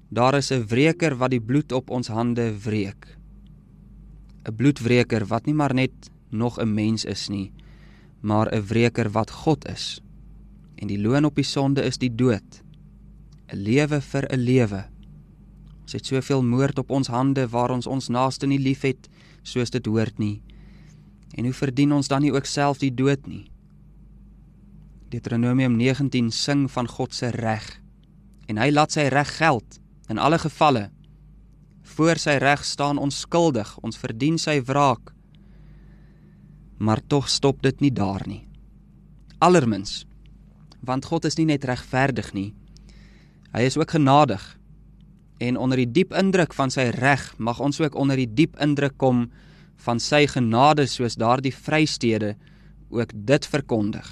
Daar 0.09 0.35
is 0.35 0.51
'n 0.51 0.67
wreker 0.67 1.17
wat 1.17 1.31
die 1.31 1.41
bloed 1.41 1.73
op 1.73 1.91
ons 1.91 2.09
hande 2.09 2.59
wreek. 2.59 3.18
'n 4.49 4.57
Bloedwreker 4.57 5.27
wat 5.29 5.45
nie 5.47 5.55
maar 5.55 5.75
net 5.75 6.11
nog 6.31 6.59
'n 6.59 6.75
mens 6.75 7.05
is 7.05 7.29
nie, 7.29 7.53
maar 8.21 8.49
'n 8.53 8.67
wreker 8.67 9.11
wat 9.11 9.31
God 9.31 9.69
is. 9.69 10.01
En 10.75 10.87
die 10.87 11.01
loon 11.01 11.25
op 11.25 11.35
die 11.35 11.45
sonde 11.45 11.83
is 11.83 11.99
die 11.99 12.15
dood. 12.15 12.63
'n 13.53 13.57
Lewe 13.57 14.01
vir 14.01 14.25
'n 14.33 14.39
lewe. 14.39 14.87
Ons 15.83 15.93
het 15.93 16.07
soveel 16.07 16.43
moord 16.43 16.79
op 16.79 16.91
ons 16.91 17.07
hande 17.07 17.49
waar 17.49 17.71
ons 17.71 17.87
ons 17.87 18.09
naaste 18.09 18.47
nie 18.47 18.59
liefhet 18.59 19.09
soos 19.43 19.71
dit 19.71 19.87
hoort 19.87 20.19
nie. 20.19 20.43
En 21.35 21.45
hoe 21.45 21.53
verdien 21.53 21.93
ons 21.93 22.09
dan 22.09 22.23
nie 22.23 22.33
ook 22.33 22.45
self 22.45 22.79
die 22.79 22.95
dood 22.95 23.27
nie? 23.27 23.51
Deuteronomium 25.09 25.77
19 25.77 26.31
sing 26.31 26.71
van 26.71 26.89
God 26.89 27.15
se 27.15 27.31
reg. 27.31 27.81
En 28.47 28.57
hy 28.57 28.71
laat 28.71 28.93
sy 28.93 29.09
reg 29.09 29.37
geld 29.37 29.81
in 30.09 30.19
alle 30.19 30.39
gevalle. 30.39 30.91
Voor 31.99 32.21
sy 32.23 32.37
reg 32.39 32.63
staan 32.63 32.99
ons 33.03 33.25
skuldig, 33.25 33.73
ons 33.83 33.99
verdien 33.99 34.37
sy 34.39 34.61
wraak. 34.63 35.11
Maar 36.79 37.03
tog 37.11 37.27
stop 37.27 37.59
dit 37.63 37.81
nie 37.83 37.91
daar 37.91 38.23
nie. 38.27 38.45
Allermins 39.43 40.05
want 40.89 41.09
God 41.11 41.27
is 41.27 41.35
nie 41.39 41.49
net 41.49 41.65
regverdig 41.67 42.31
nie. 42.37 42.53
Hy 43.51 43.65
is 43.67 43.77
ook 43.77 43.91
genadig. 43.97 44.43
En 45.43 45.59
onder 45.59 45.83
die 45.83 45.91
diep 45.91 46.15
indruk 46.17 46.55
van 46.55 46.71
sy 46.71 46.89
reg 46.95 47.25
mag 47.39 47.59
ons 47.61 47.81
ook 47.83 47.99
onder 47.99 48.17
die 48.17 48.31
diep 48.31 48.55
indruk 48.63 48.95
kom 48.97 49.27
van 49.85 50.01
sy 50.03 50.25
genade 50.31 50.87
soos 50.91 51.19
daardie 51.19 51.55
vrystede 51.55 52.37
ook 52.95 53.11
dit 53.13 53.47
verkondig. 53.47 54.07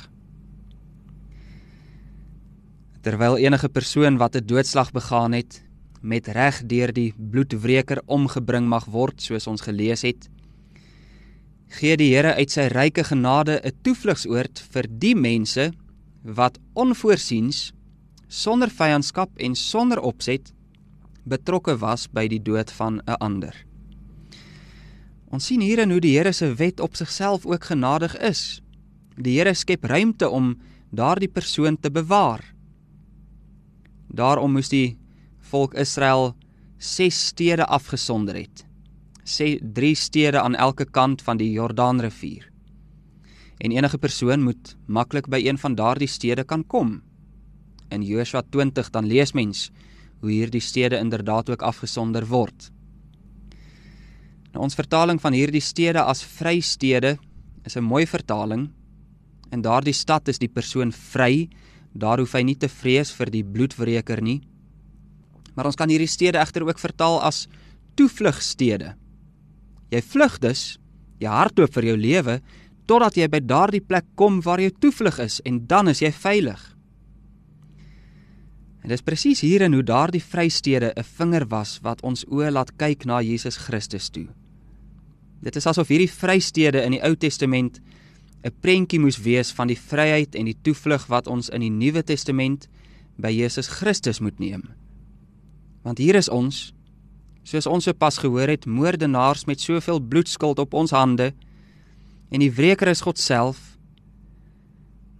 Terwyl 3.06 3.38
enige 3.38 3.70
persoon 3.70 4.18
wat 4.18 4.36
'n 4.36 4.46
doodslag 4.46 4.90
begaan 4.92 5.32
het, 5.32 5.62
met 6.02 6.28
reg 6.28 6.62
deur 6.66 6.92
die 6.92 7.12
bloedwreker 7.16 8.02
omgebring 8.06 8.68
mag 8.68 8.84
word 8.84 9.20
soos 9.20 9.46
ons 9.46 9.62
gelees 9.62 10.02
het, 10.02 10.28
gee 11.68 11.96
die 11.96 12.12
Here 12.14 12.34
uit 12.34 12.50
sy 12.50 12.68
ryke 12.72 13.04
genade 13.04 13.60
'n 13.64 13.72
toevlugsoord 13.82 14.62
vir 14.72 14.86
die 14.88 15.14
mense 15.14 15.72
wat 16.22 16.58
onvoorsiens 16.74 17.72
sonder 18.28 18.70
vyandskap 18.70 19.30
en 19.38 19.54
sonder 19.54 20.00
opset 20.00 20.52
betrokke 21.24 21.76
was 21.78 22.06
by 22.06 22.28
die 22.28 22.42
dood 22.42 22.70
van 22.70 23.00
'n 23.06 23.18
ander. 23.20 23.54
Ons 25.30 25.46
sien 25.46 25.60
hier 25.60 25.78
in 25.78 25.90
hoe 25.90 26.00
die 26.00 26.16
Here 26.16 26.32
se 26.32 26.54
wet 26.54 26.80
op 26.80 26.96
sigself 26.96 27.46
ook 27.46 27.64
genadig 27.64 28.16
is. 28.18 28.62
Die 29.16 29.38
Here 29.38 29.54
skep 29.54 29.84
ruimte 29.84 30.28
om 30.28 30.56
daardie 30.90 31.28
persoon 31.28 31.80
te 31.80 31.90
bewaar. 31.90 32.54
Daarom 34.08 34.52
moes 34.52 34.68
die 34.68 34.96
volk 35.50 35.74
Israel 35.74 36.34
6 36.78 37.26
stede 37.26 37.66
afgesonder 37.66 38.36
het. 38.36 38.64
Sê 39.24 39.56
3 39.60 39.94
stede 39.94 40.40
aan 40.40 40.54
elke 40.54 40.84
kant 40.84 41.22
van 41.22 41.36
die 41.40 41.50
Jordaanrivier. 41.50 42.50
En 43.58 43.72
enige 43.72 43.98
persoon 43.98 44.42
moet 44.42 44.76
maklik 44.86 45.28
by 45.28 45.40
een 45.46 45.58
van 45.58 45.74
daardie 45.74 46.08
stede 46.08 46.44
kan 46.44 46.64
kom. 46.66 47.02
In 47.90 48.02
Joshua 48.02 48.42
20 48.50 48.90
dan 48.90 49.06
lees 49.06 49.32
mens 49.32 49.70
hoe 50.20 50.30
hierdie 50.30 50.60
stede 50.60 50.98
inderdaad 50.98 51.50
ook 51.50 51.62
afgesonder 51.62 52.26
word. 52.26 52.70
Nou 54.52 54.64
ons 54.64 54.74
vertaling 54.74 55.20
van 55.20 55.32
hierdie 55.32 55.60
stede 55.60 56.02
as 56.02 56.24
vrystede 56.24 57.18
is 57.64 57.76
'n 57.76 57.84
mooi 57.84 58.06
vertaling. 58.06 58.70
In 59.50 59.62
daardie 59.62 59.94
stad 59.94 60.28
is 60.28 60.38
die 60.38 60.48
persoon 60.48 60.92
vry 60.92 61.48
Daar 61.96 62.20
hoef 62.20 62.34
hy 62.36 62.42
nie 62.44 62.56
te 62.60 62.68
vrees 62.68 63.10
vir 63.16 63.30
die 63.32 63.44
bloedwreker 63.44 64.20
nie. 64.20 64.42
Maar 65.56 65.70
ons 65.70 65.78
kan 65.78 65.90
hierdie 65.90 66.10
stede 66.10 66.38
egter 66.38 66.66
ook 66.66 66.78
vertaal 66.78 67.18
as 67.24 67.46
toevlugstede. 67.96 68.94
Jy 69.90 70.02
vlug 70.02 70.38
dus, 70.42 70.78
jy 71.22 71.32
hardloop 71.32 71.72
vir 71.74 71.90
jou 71.90 71.96
lewe 71.96 72.40
totdat 72.86 73.16
jy 73.18 73.26
by 73.30 73.40
daardie 73.42 73.82
plek 73.82 74.06
kom 74.14 74.38
waar 74.44 74.60
jou 74.62 74.70
toevlug 74.70 75.18
is 75.24 75.40
en 75.48 75.64
dan 75.66 75.90
is 75.90 76.02
jy 76.04 76.12
veilig. 76.14 76.60
En 78.86 78.92
dis 78.94 79.02
presies 79.02 79.42
hierin 79.42 79.74
hoe 79.74 79.82
daardie 79.82 80.22
vrystede 80.22 80.92
'n 80.94 81.02
vinger 81.02 81.48
was 81.50 81.80
wat 81.82 82.02
ons 82.02 82.24
oë 82.26 82.52
laat 82.52 82.76
kyk 82.78 83.04
na 83.04 83.20
Jesus 83.20 83.56
Christus 83.56 84.10
toe. 84.10 84.28
Dit 85.42 85.56
is 85.56 85.66
asof 85.66 85.88
hierdie 85.88 86.10
vrystede 86.10 86.84
in 86.84 86.92
die 86.92 87.02
Ou 87.02 87.16
Testament 87.16 87.80
'n 88.44 88.52
prentjie 88.60 89.00
moes 89.00 89.18
wees 89.18 89.50
van 89.50 89.66
die 89.66 89.78
vryheid 89.78 90.34
en 90.34 90.44
die 90.44 90.58
toevlug 90.62 91.06
wat 91.06 91.26
ons 91.26 91.48
in 91.48 91.60
die 91.60 91.70
Nuwe 91.70 92.02
Testament 92.02 92.68
by 93.18 93.30
Jesus 93.30 93.68
Christus 93.68 94.20
moet 94.20 94.38
neem. 94.38 94.62
Want 95.86 96.02
hier 96.02 96.18
is 96.18 96.26
ons, 96.32 96.72
soos 97.46 97.68
ons 97.70 97.86
sopas 97.86 98.18
gehoor 98.18 98.50
het, 98.50 98.66
moordenaars 98.66 99.44
met 99.46 99.62
soveel 99.62 100.00
bloedskuld 100.02 100.58
op 100.58 100.74
ons 100.74 100.90
hande 100.90 101.30
en 102.34 102.42
die 102.42 102.50
wreker 102.50 102.90
is 102.90 103.04
God 103.06 103.22
self. 103.22 103.60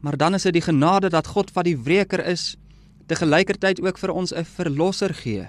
Maar 0.02 0.18
dan 0.18 0.34
is 0.34 0.48
dit 0.48 0.56
die 0.58 0.64
genade 0.66 1.12
dat 1.14 1.30
God 1.30 1.52
wat 1.54 1.68
die 1.68 1.78
wreker 1.78 2.24
is, 2.26 2.56
te 3.06 3.14
gelykertyd 3.14 3.78
ook 3.84 3.98
vir 4.02 4.10
ons 4.10 4.34
'n 4.34 4.44
verlosser 4.44 5.14
gee. 5.14 5.46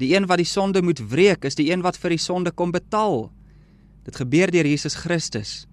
Die 0.00 0.16
een 0.16 0.26
wat 0.26 0.40
die 0.40 0.48
sonde 0.48 0.82
moet 0.82 0.98
wreek, 0.98 1.44
is 1.44 1.54
die 1.54 1.70
een 1.70 1.82
wat 1.82 1.96
vir 1.96 2.10
die 2.16 2.24
sonde 2.24 2.50
kom 2.50 2.70
betaal. 2.70 3.30
Dit 4.04 4.16
gebeur 4.16 4.50
deur 4.50 4.66
Jesus 4.66 4.94
Christus. 4.94 5.66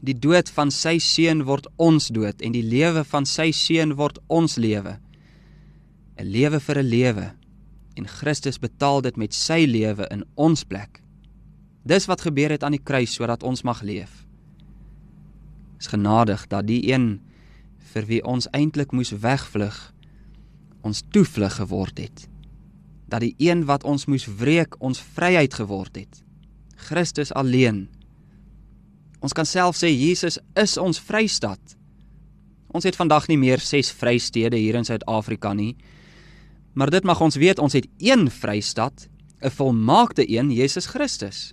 Die 0.00 0.18
dood 0.18 0.50
van 0.50 0.70
sy 0.70 0.98
seun 0.98 1.44
word 1.44 1.66
ons 1.76 2.08
dood 2.08 2.42
en 2.42 2.52
die 2.52 2.62
lewe 2.62 3.04
van 3.04 3.26
sy 3.26 3.50
seun 3.50 3.94
word 3.94 4.18
ons 4.28 4.56
lewe. 4.56 4.98
'n 6.18 6.24
Lewe 6.24 6.60
vir 6.60 6.78
'n 6.78 6.88
lewe. 6.88 7.34
En 7.94 8.08
Christus 8.08 8.58
betaal 8.58 9.00
dit 9.00 9.16
met 9.16 9.34
sy 9.34 9.64
lewe 9.68 10.06
in 10.10 10.24
ons 10.34 10.64
plek. 10.64 11.02
Dis 11.84 12.06
wat 12.06 12.20
gebeur 12.20 12.50
het 12.50 12.62
aan 12.62 12.72
die 12.72 12.82
kruis 12.82 13.14
sodat 13.14 13.42
ons 13.42 13.62
mag 13.62 13.82
leef. 13.82 14.26
Is 15.78 15.86
genadig 15.86 16.46
dat 16.46 16.66
die 16.66 16.92
een 16.92 17.20
vir 17.78 18.06
wie 18.06 18.24
ons 18.24 18.48
eintlik 18.50 18.92
moes 18.92 19.10
wegvlug 19.10 19.92
ons 20.80 21.02
toevlug 21.10 21.54
geword 21.54 21.98
het. 21.98 22.28
Dat 23.08 23.20
die 23.20 23.34
een 23.38 23.64
wat 23.64 23.84
ons 23.84 24.06
moes 24.06 24.26
wreek 24.26 24.74
ons 24.78 25.00
vryheid 25.00 25.54
geword 25.54 25.96
het. 25.96 26.22
Christus 26.76 27.32
alleen 27.32 27.88
Ons 29.22 29.32
kan 29.32 29.46
self 29.46 29.78
sê 29.78 29.86
Jesus 29.86 30.38
is 30.58 30.74
ons 30.82 30.98
vrystad. 30.98 31.76
Ons 32.74 32.88
het 32.88 32.98
vandag 32.98 33.28
nie 33.30 33.38
meer 33.38 33.62
6 33.62 33.92
vrystede 33.94 34.58
hier 34.58 34.74
in 34.74 34.86
Suid-Afrika 34.88 35.52
nie. 35.54 35.76
Maar 36.72 36.90
dit 36.90 37.04
mag 37.04 37.20
ons 37.20 37.36
weet, 37.36 37.58
ons 37.58 37.72
het 37.72 37.88
een 37.98 38.30
vrystad, 38.30 39.08
'n 39.40 39.50
volmaakte 39.50 40.30
een, 40.30 40.50
Jesus 40.50 40.86
Christus. 40.86 41.52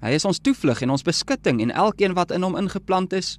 Hy 0.00 0.08
is 0.08 0.24
ons 0.24 0.38
toevlug 0.38 0.80
en 0.80 0.90
ons 0.90 1.02
beskutting 1.02 1.60
en 1.60 1.70
elkeen 1.70 2.14
wat 2.14 2.30
in 2.30 2.42
hom 2.42 2.56
ingeplant 2.56 3.12
is, 3.12 3.38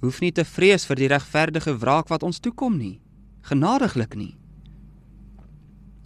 hoef 0.00 0.20
nie 0.20 0.32
te 0.32 0.44
vrees 0.44 0.84
vir 0.86 0.96
die 0.96 1.08
regverdige 1.08 1.78
wraak 1.78 2.08
wat 2.08 2.22
ons 2.22 2.38
toekom 2.38 2.76
nie. 2.76 3.00
Genadiglik 3.48 4.14
nie. 4.14 4.34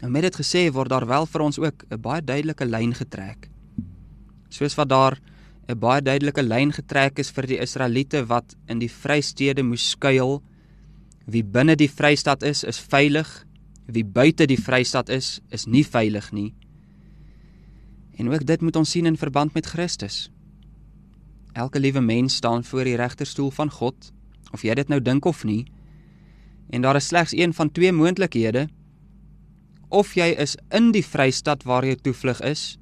En 0.00 0.12
met 0.12 0.22
dit 0.22 0.36
gesê 0.36 0.68
word 0.72 0.92
daar 0.92 1.06
wel 1.06 1.26
vir 1.26 1.40
ons 1.40 1.58
ook 1.58 1.84
'n 1.90 2.00
baie 2.00 2.22
duidelike 2.22 2.64
lyn 2.64 2.94
getrek. 2.94 3.50
Soos 4.48 4.74
wat 4.74 4.88
daar 4.88 5.18
'n 5.68 5.78
baie 5.78 6.02
duidelike 6.02 6.42
lyn 6.42 6.72
getrek 6.72 7.18
is 7.18 7.30
vir 7.30 7.46
die 7.46 7.58
Israeliete 7.58 8.26
wat 8.26 8.56
in 8.66 8.78
die 8.78 8.90
vrystede 8.90 9.62
moes 9.62 9.90
skuil. 9.90 10.42
Wie 11.26 11.44
binne 11.44 11.76
die 11.76 11.90
vrystad 11.90 12.42
is, 12.42 12.64
is 12.64 12.78
veilig. 12.78 13.46
Wie 13.90 14.04
buite 14.04 14.46
die 14.46 14.60
vrystad 14.60 15.08
is, 15.08 15.40
is 15.50 15.66
nie 15.66 15.84
veilig 15.86 16.30
nie. 16.32 16.54
En 18.16 18.30
ook 18.30 18.46
dit 18.46 18.60
moet 18.60 18.76
ons 18.76 18.90
sien 18.90 19.06
in 19.06 19.16
verband 19.16 19.54
met 19.54 19.66
Christus. 19.66 20.30
Elke 21.52 21.80
liewe 21.80 22.00
mens 22.00 22.34
staan 22.34 22.64
voor 22.64 22.84
die 22.84 22.96
regterstoel 22.96 23.50
van 23.50 23.70
God, 23.70 24.12
of 24.52 24.62
jy 24.62 24.74
dit 24.74 24.88
nou 24.88 25.00
dink 25.02 25.24
of 25.24 25.44
nie. 25.44 25.64
En 26.70 26.82
daar 26.82 26.96
is 26.96 27.06
slegs 27.10 27.32
een 27.32 27.54
van 27.54 27.72
twee 27.72 27.92
moontlikhede. 27.92 28.68
Of 29.88 30.14
jy 30.14 30.30
is 30.38 30.54
in 30.70 30.92
die 30.94 31.04
vrystad 31.04 31.64
waar 31.66 31.84
jy 31.84 31.96
toevlug 31.98 32.40
is, 32.46 32.76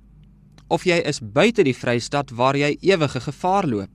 of 0.68 0.84
jy 0.84 0.98
is 1.08 1.20
buite 1.20 1.64
die 1.64 1.76
Vrystaat 1.76 2.30
waar 2.36 2.56
jy 2.56 2.74
ewige 2.84 3.20
gevaar 3.24 3.66
loop. 3.66 3.92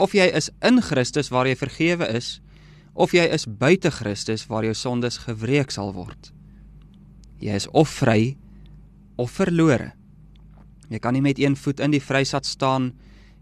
Of 0.00 0.14
jy 0.16 0.30
is 0.32 0.48
in 0.64 0.80
Christus 0.80 1.28
waar 1.28 1.48
jy 1.48 1.56
vergewe 1.60 2.08
is, 2.16 2.38
of 2.94 3.12
jy 3.14 3.24
is 3.30 3.46
buite 3.46 3.90
Christus 3.90 4.46
waar 4.46 4.64
jou 4.64 4.74
sondes 4.74 5.18
gewreek 5.26 5.70
sal 5.70 5.92
word. 5.94 6.32
Jy 7.40 7.54
is 7.56 7.68
of 7.72 7.88
vry 7.88 8.36
of 9.16 9.30
verlore. 9.30 9.92
Jy 10.90 10.98
kan 10.98 11.14
nie 11.14 11.22
met 11.22 11.38
een 11.38 11.56
voet 11.56 11.80
in 11.80 11.94
die 11.94 12.02
vrysat 12.02 12.46
staan 12.46 12.92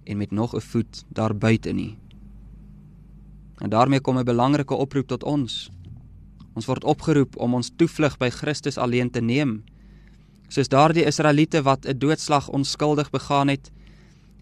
en 0.04 0.18
met 0.18 0.30
nog 0.30 0.54
'n 0.54 0.60
voet 0.60 1.04
daar 1.08 1.34
buite 1.34 1.72
nie. 1.72 1.96
En 3.58 3.70
daarmee 3.70 4.00
kom 4.00 4.18
'n 4.18 4.24
belangrike 4.24 4.74
oproep 4.74 5.06
tot 5.06 5.24
ons. 5.24 5.70
Ons 6.54 6.66
word 6.66 6.84
opgeroep 6.84 7.36
om 7.36 7.54
ons 7.54 7.70
toevlug 7.76 8.16
by 8.18 8.30
Christus 8.30 8.78
alleen 8.78 9.10
te 9.10 9.20
neem. 9.20 9.64
Soos 10.48 10.68
daardie 10.68 11.04
Israeliete 11.04 11.62
wat 11.62 11.86
'n 11.86 11.98
doodslag 11.98 12.48
onskuldig 12.48 13.10
begaan 13.10 13.48
het, 13.48 13.70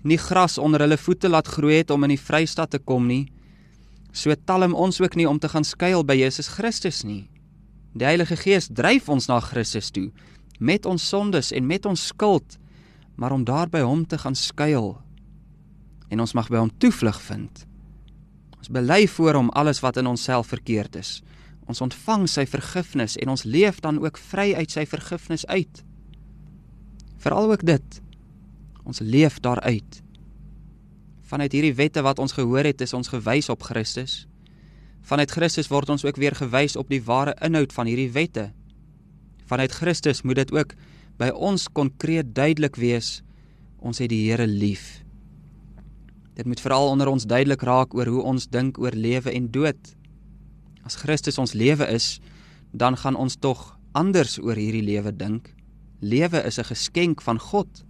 nie 0.02 0.18
gras 0.18 0.58
onder 0.58 0.80
hulle 0.80 0.96
voete 0.96 1.28
laat 1.28 1.46
groei 1.46 1.76
het 1.76 1.90
om 1.90 2.02
in 2.02 2.08
die 2.08 2.20
vrystad 2.20 2.70
te 2.70 2.78
kom 2.78 3.06
nie, 3.06 3.32
so 4.16 4.32
talm 4.48 4.74
ons 4.74 5.00
ook 5.00 5.16
nie 5.18 5.28
om 5.28 5.38
te 5.38 5.50
gaan 5.52 5.64
skuil 5.64 6.04
by 6.08 6.16
Jesus 6.16 6.48
Christus 6.56 7.02
nie. 7.04 7.26
Die 7.96 8.08
Heilige 8.08 8.36
Gees 8.40 8.70
dryf 8.72 9.10
ons 9.12 9.28
na 9.28 9.40
Christus 9.44 9.92
toe 9.92 10.10
met 10.56 10.86
ons 10.88 11.02
sondes 11.04 11.50
en 11.52 11.66
met 11.68 11.84
ons 11.84 12.06
skuld, 12.06 12.56
maar 13.20 13.34
om 13.36 13.42
daar 13.44 13.68
by 13.68 13.82
hom 13.84 14.06
te 14.08 14.16
gaan 14.16 14.34
skuil. 14.34 14.94
En 16.08 16.22
ons 16.24 16.32
mag 16.32 16.48
by 16.48 16.62
hom 16.62 16.72
toevlug 16.80 17.18
vind. 17.26 17.66
Ons 18.56 18.72
bely 18.72 19.02
voor 19.18 19.36
hom 19.36 19.50
alles 19.52 19.82
wat 19.84 20.00
in 20.00 20.08
onsself 20.08 20.48
verkeerd 20.48 20.96
is. 20.96 21.20
Ons 21.68 21.82
ontvang 21.84 22.24
sy 22.30 22.46
vergifnis 22.48 23.18
en 23.20 23.34
ons 23.34 23.44
leef 23.44 23.82
dan 23.84 24.00
ook 24.00 24.16
vry 24.32 24.54
uit 24.56 24.72
sy 24.72 24.86
vergifnis 24.88 25.44
uit. 25.52 25.84
Veral 27.20 27.52
ook 27.52 27.66
dit. 27.66 28.00
Ons 28.86 29.02
leef 29.04 29.40
daaruit. 29.44 30.00
Vanuit 31.26 31.52
hierdie 31.52 31.74
wette 31.74 32.02
wat 32.06 32.20
ons 32.22 32.36
gehoor 32.36 32.68
het, 32.68 32.80
is 32.80 32.94
ons 32.94 33.10
gewys 33.10 33.48
op 33.50 33.64
Christus. 33.66 34.26
Vanuit 35.06 35.30
Christus 35.30 35.70
word 35.70 35.90
ons 35.90 36.04
ook 36.06 36.18
weer 36.22 36.34
gewys 36.34 36.76
op 36.78 36.90
die 36.90 37.02
ware 37.02 37.34
inhoud 37.42 37.74
van 37.74 37.90
hierdie 37.90 38.12
wette. 38.14 38.52
Vanuit 39.46 39.74
Christus 39.74 40.22
moet 40.22 40.38
dit 40.42 40.52
ook 40.54 40.74
by 41.18 41.32
ons 41.34 41.66
konkreet 41.72 42.34
duidelik 42.34 42.78
wees 42.78 43.20
ons 43.78 43.98
het 44.02 44.10
die 44.10 44.24
Here 44.26 44.46
lief. 44.46 45.02
Dit 46.36 46.46
moet 46.46 46.60
veral 46.60 46.90
onder 46.90 47.08
ons 47.08 47.26
duidelik 47.26 47.62
raak 47.64 47.94
oor 47.94 48.10
hoe 48.10 48.22
ons 48.22 48.48
dink 48.50 48.78
oor 48.78 48.94
lewe 48.94 49.32
en 49.32 49.50
dood. 49.50 49.94
As 50.86 50.98
Christus 51.00 51.38
ons 51.38 51.54
lewe 51.56 51.86
is, 51.90 52.18
dan 52.70 52.98
gaan 52.98 53.16
ons 53.16 53.38
tog 53.38 53.72
anders 53.96 54.36
oor 54.42 54.58
hierdie 54.58 54.84
lewe 54.84 55.14
dink. 55.16 55.54
Lewe 56.00 56.42
is 56.44 56.58
'n 56.58 56.70
geskenk 56.70 57.22
van 57.22 57.38
God. 57.38 57.85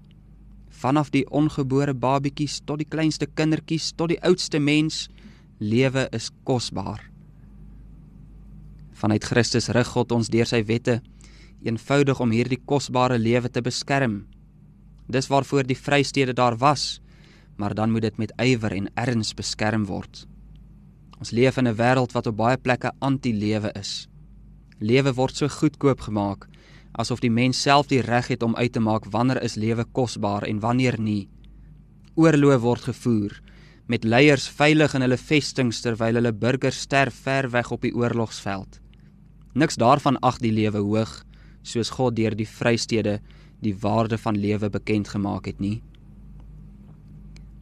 Vanaf 0.77 1.11
die 1.15 1.25
ongebore 1.33 1.95
babietjies 1.97 2.61
tot 2.69 2.83
die 2.83 2.89
kleinste 2.89 3.27
kindertjies 3.27 3.93
tot 3.97 4.13
die 4.13 4.21
oudste 4.27 4.61
mens, 4.61 5.07
lewe 5.59 6.05
is 6.13 6.29
kosbaar. 6.45 7.01
Vanuit 8.97 9.25
Christus 9.25 9.71
rig 9.73 9.89
God 9.93 10.13
ons 10.13 10.29
deur 10.33 10.49
sy 10.49 10.63
wette 10.69 11.01
eenvoudig 11.65 12.21
om 12.21 12.33
hierdie 12.33 12.61
kosbare 12.69 13.17
lewe 13.19 13.49
te 13.49 13.63
beskerm. 13.65 14.25
Dis 15.09 15.29
waarvoor 15.33 15.67
die 15.67 15.79
vrystede 15.79 16.35
daar 16.37 16.59
was, 16.61 17.01
maar 17.57 17.75
dan 17.75 17.93
moet 17.93 18.09
dit 18.09 18.19
met 18.21 18.35
ywer 18.43 18.75
en 18.77 18.91
erns 19.01 19.33
beskerm 19.37 19.87
word. 19.89 20.27
Ons 21.17 21.33
leef 21.33 21.57
in 21.57 21.69
'n 21.69 21.77
wêreld 21.77 22.13
wat 22.13 22.27
op 22.27 22.37
baie 22.37 22.57
plekke 22.57 22.93
anti-lewe 23.01 23.73
is. 23.75 24.09
Lewe 24.79 25.15
word 25.15 25.37
so 25.37 25.49
goedkoop 25.49 26.01
gemaak 26.01 26.49
asof 26.97 27.21
die 27.21 27.31
mens 27.33 27.61
self 27.63 27.91
die 27.93 28.01
reg 28.05 28.31
het 28.33 28.43
om 28.43 28.57
uit 28.57 28.73
te 28.73 28.81
maak 28.81 29.09
wanneer 29.13 29.43
is 29.45 29.57
lewe 29.61 29.85
kosbaar 29.93 30.47
en 30.49 30.61
wanneer 30.61 30.99
nie. 31.01 31.29
Oorloë 32.17 32.59
word 32.63 32.89
gevoer 32.89 33.41
met 33.87 34.05
leiers 34.05 34.49
veilig 34.51 34.97
in 34.99 35.05
hulle 35.05 35.19
vestings 35.21 35.79
terwyl 35.85 36.19
hulle 36.19 36.33
burgers 36.35 36.81
sterf 36.89 37.21
ver 37.23 37.51
weg 37.53 37.71
op 37.71 37.85
die 37.87 37.95
oorlogsveld. 37.95 38.81
Niks 39.55 39.79
daarvan 39.79 40.19
ag 40.27 40.41
die 40.43 40.53
lewe 40.53 40.83
hoog 40.83 41.21
soos 41.63 41.93
God 41.95 42.17
deur 42.17 42.35
die 42.35 42.49
vrystede 42.49 43.21
die 43.63 43.75
waarde 43.81 44.19
van 44.19 44.37
lewe 44.39 44.71
bekend 44.71 45.09
gemaak 45.09 45.47
het 45.47 45.61
nie. 45.61 45.83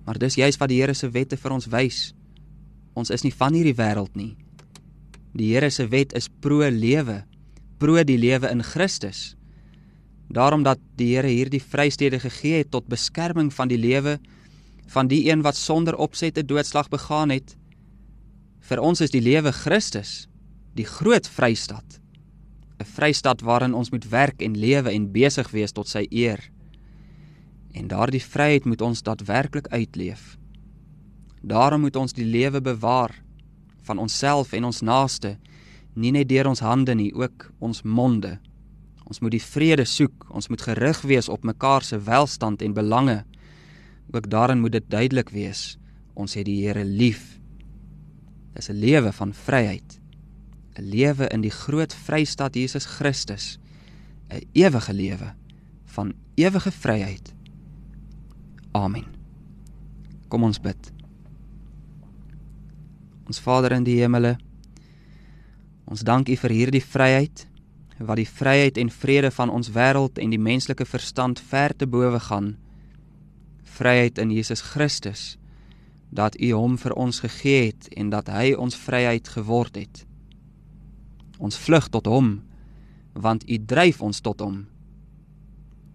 Maar 0.04 0.18
dis 0.20 0.36
juis 0.36 0.58
wat 0.60 0.68
die 0.72 0.80
Here 0.80 0.94
se 0.94 1.08
wette 1.10 1.36
vir 1.40 1.54
ons 1.54 1.68
wys. 1.72 2.00
Ons 2.94 3.10
is 3.10 3.24
nie 3.24 3.32
van 3.32 3.54
hierdie 3.56 3.76
wêreld 3.76 4.16
nie. 4.16 4.34
Die 5.34 5.52
Here 5.54 5.70
se 5.70 5.86
wet 5.90 6.12
is 6.16 6.28
pro 6.28 6.66
lewe, 6.70 7.24
pro 7.78 8.02
die 8.04 8.18
lewe 8.18 8.50
in 8.50 8.62
Christus. 8.62 9.34
Daarom 10.28 10.62
dat 10.62 10.78
die 10.96 11.14
Here 11.14 11.28
hierdie 11.28 11.62
vrystede 11.62 12.20
gegee 12.20 12.62
het 12.62 12.70
tot 12.70 12.88
beskerming 12.88 13.52
van 13.52 13.68
die 13.68 13.78
lewe 13.78 14.18
van 14.86 15.08
die 15.08 15.30
een 15.30 15.42
wat 15.42 15.56
sonder 15.56 15.96
opset 15.96 16.38
'n 16.38 16.46
doodslag 16.46 16.88
begaan 16.88 17.30
het. 17.30 17.56
Vir 18.60 18.80
ons 18.80 19.00
is 19.00 19.10
die 19.10 19.20
lewe 19.20 19.52
Christus, 19.52 20.28
die 20.74 20.84
groot 20.84 21.28
vrystad. 21.28 22.00
'n 22.78 22.84
Vrystad 22.84 23.40
waarin 23.40 23.74
ons 23.74 23.90
moet 23.90 24.08
werk 24.08 24.42
en 24.42 24.58
lewe 24.58 24.90
en 24.90 25.12
besig 25.12 25.50
wees 25.50 25.72
tot 25.72 25.88
sy 25.88 26.06
eer. 26.10 26.50
En 27.72 27.88
daardie 27.88 28.22
vryheid 28.22 28.64
moet 28.64 28.80
ons 28.80 29.02
daadwerklik 29.02 29.68
uitleef. 29.68 30.38
Daarom 31.42 31.80
moet 31.80 31.96
ons 31.96 32.12
die 32.12 32.24
lewe 32.24 32.60
bewaar 32.60 33.22
van 33.82 33.98
onsself 33.98 34.52
en 34.52 34.64
ons 34.64 34.80
naaste, 34.80 35.38
nie 35.96 36.12
net 36.12 36.28
deur 36.28 36.48
ons 36.50 36.60
hande 36.60 36.94
nie, 36.94 37.12
ook 37.14 37.50
ons 37.58 37.82
monde. 37.82 38.38
Ons 39.04 39.20
moet 39.20 39.34
die 39.34 39.42
vrede 39.42 39.84
soek, 39.84 40.26
ons 40.30 40.48
moet 40.48 40.62
gerig 40.62 41.02
wees 41.02 41.28
op 41.28 41.44
mekaar 41.44 41.84
se 41.84 41.98
welstand 41.98 42.62
en 42.62 42.74
belange. 42.74 43.24
Ook 44.12 44.30
daarin 44.30 44.60
moet 44.60 44.72
dit 44.72 44.90
duidelik 44.90 45.30
wees, 45.30 45.76
ons 46.14 46.34
het 46.34 46.46
die 46.46 46.62
Here 46.66 46.84
lief. 46.84 47.38
Dis 48.54 48.70
'n 48.70 48.78
lewe 48.78 49.12
van 49.12 49.34
vryheid. 49.34 50.00
'n 50.78 50.82
Lewe 50.82 51.28
in 51.28 51.40
die 51.40 51.50
groot 51.50 51.94
vrystad 51.94 52.54
Jesus 52.54 52.84
Christus. 52.84 53.58
'n 54.30 54.42
Ewige 54.52 54.92
lewe 54.92 55.34
van 55.84 56.12
ewige 56.34 56.72
vryheid. 56.72 57.34
Amen. 58.72 59.04
Kom 60.28 60.42
ons 60.42 60.60
bid. 60.60 60.92
Ons 63.26 63.40
Vader 63.40 63.72
in 63.72 63.84
die 63.84 64.00
hemele, 64.00 64.36
ons 65.84 66.04
dank 66.06 66.28
U 66.28 66.36
vir 66.36 66.50
hierdie 66.50 66.84
vryheid 66.84 67.46
wat 67.98 68.18
die 68.18 68.28
vryheid 68.28 68.78
en 68.78 68.90
vrede 68.90 69.30
van 69.30 69.50
ons 69.50 69.70
wêreld 69.70 70.18
en 70.18 70.32
die 70.34 70.40
menslike 70.40 70.84
verstand 70.84 71.40
ver 71.40 71.76
te 71.76 71.86
bowe 71.86 72.18
gaan. 72.20 72.56
Vryheid 73.62 74.18
in 74.18 74.32
Jesus 74.34 74.60
Christus 74.60 75.36
dat 76.14 76.36
U 76.40 76.52
hom 76.54 76.76
vir 76.78 76.94
ons 76.94 77.20
gegee 77.20 77.70
het 77.70 77.88
en 77.98 78.10
dat 78.10 78.28
hy 78.30 78.52
ons 78.54 78.76
vryheid 78.78 79.28
geword 79.28 79.78
het. 79.78 80.04
Ons 81.38 81.58
vlug 81.58 81.88
tot 81.90 82.06
hom 82.06 82.36
want 83.14 83.46
U 83.50 83.58
dryf 83.58 84.02
ons 84.02 84.20
tot 84.20 84.40
hom. 84.42 84.64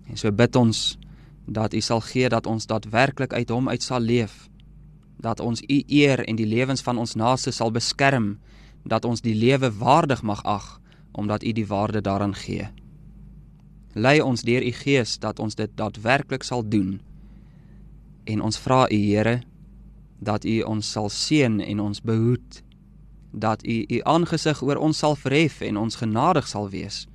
En 0.08 0.18
so 0.18 0.32
bid 0.32 0.56
ons 0.56 0.98
dat 1.46 1.74
U 1.74 1.82
sal 1.82 2.02
gee 2.08 2.30
dat 2.30 2.48
ons 2.48 2.68
daadwerklik 2.68 3.34
uit 3.34 3.50
hom 3.50 3.70
uit 3.70 3.84
sal 3.84 4.00
leef. 4.00 4.48
Dat 5.20 5.40
ons 5.40 5.62
U 5.62 5.84
eer 5.88 6.24
en 6.24 6.36
die 6.40 6.48
lewens 6.48 6.82
van 6.82 6.98
ons 6.98 7.16
naaste 7.20 7.52
sal 7.52 7.72
beskerm, 7.76 8.38
dat 8.90 9.06
ons 9.06 9.22
die 9.22 9.36
lewe 9.36 9.72
waardig 9.78 10.22
mag 10.22 10.44
ag 10.44 10.78
omdat 11.12 11.44
U 11.44 11.52
die 11.52 11.68
waarde 11.68 12.02
daaraan 12.02 12.36
gee. 12.36 12.70
Lei 13.94 14.22
ons 14.22 14.42
deur 14.42 14.64
U 14.64 14.72
Gees 14.72 15.18
dat 15.20 15.40
ons 15.40 15.56
dit 15.56 15.70
daadwerklik 15.76 16.44
sal 16.44 16.64
doen. 16.70 17.00
En 18.24 18.42
ons 18.42 18.58
vra 18.58 18.86
U 18.92 18.96
Here 18.96 19.42
dat 20.20 20.46
U 20.46 20.62
ons 20.62 20.92
sal 20.92 21.10
seën 21.10 21.60
en 21.62 21.80
ons 21.80 22.02
behoed. 22.02 22.62
Dat 23.32 23.66
U 23.66 23.86
U 23.88 24.02
aangesig 24.04 24.62
oor 24.62 24.78
ons 24.78 24.98
sal 24.98 25.16
verhef 25.16 25.62
en 25.62 25.78
ons 25.78 25.96
genadig 25.96 26.48
sal 26.48 26.70
wees. 26.70 27.08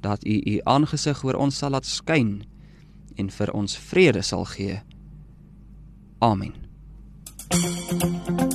Dat 0.00 0.24
U 0.26 0.40
U 0.44 0.60
aangesig 0.64 1.24
oor 1.24 1.40
ons 1.40 1.56
sal 1.56 1.70
laat 1.70 1.86
skyn 1.86 2.44
en 3.16 3.30
vir 3.30 3.52
ons 3.52 3.78
vrede 3.88 4.22
sal 4.22 4.44
gee. 4.44 4.80
Amen. 6.18 6.52
Die 7.48 8.45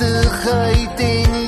geregtigheid 0.00 1.00
en 1.00 1.39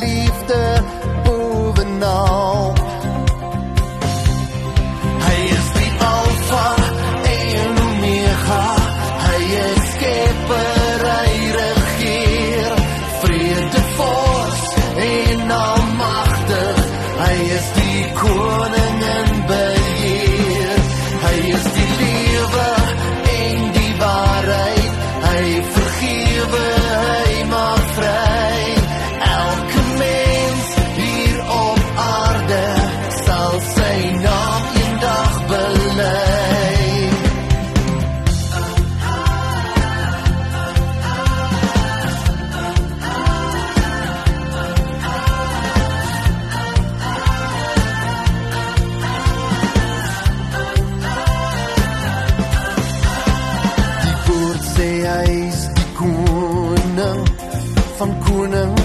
van 58.32 58.50
konings. 58.50 58.81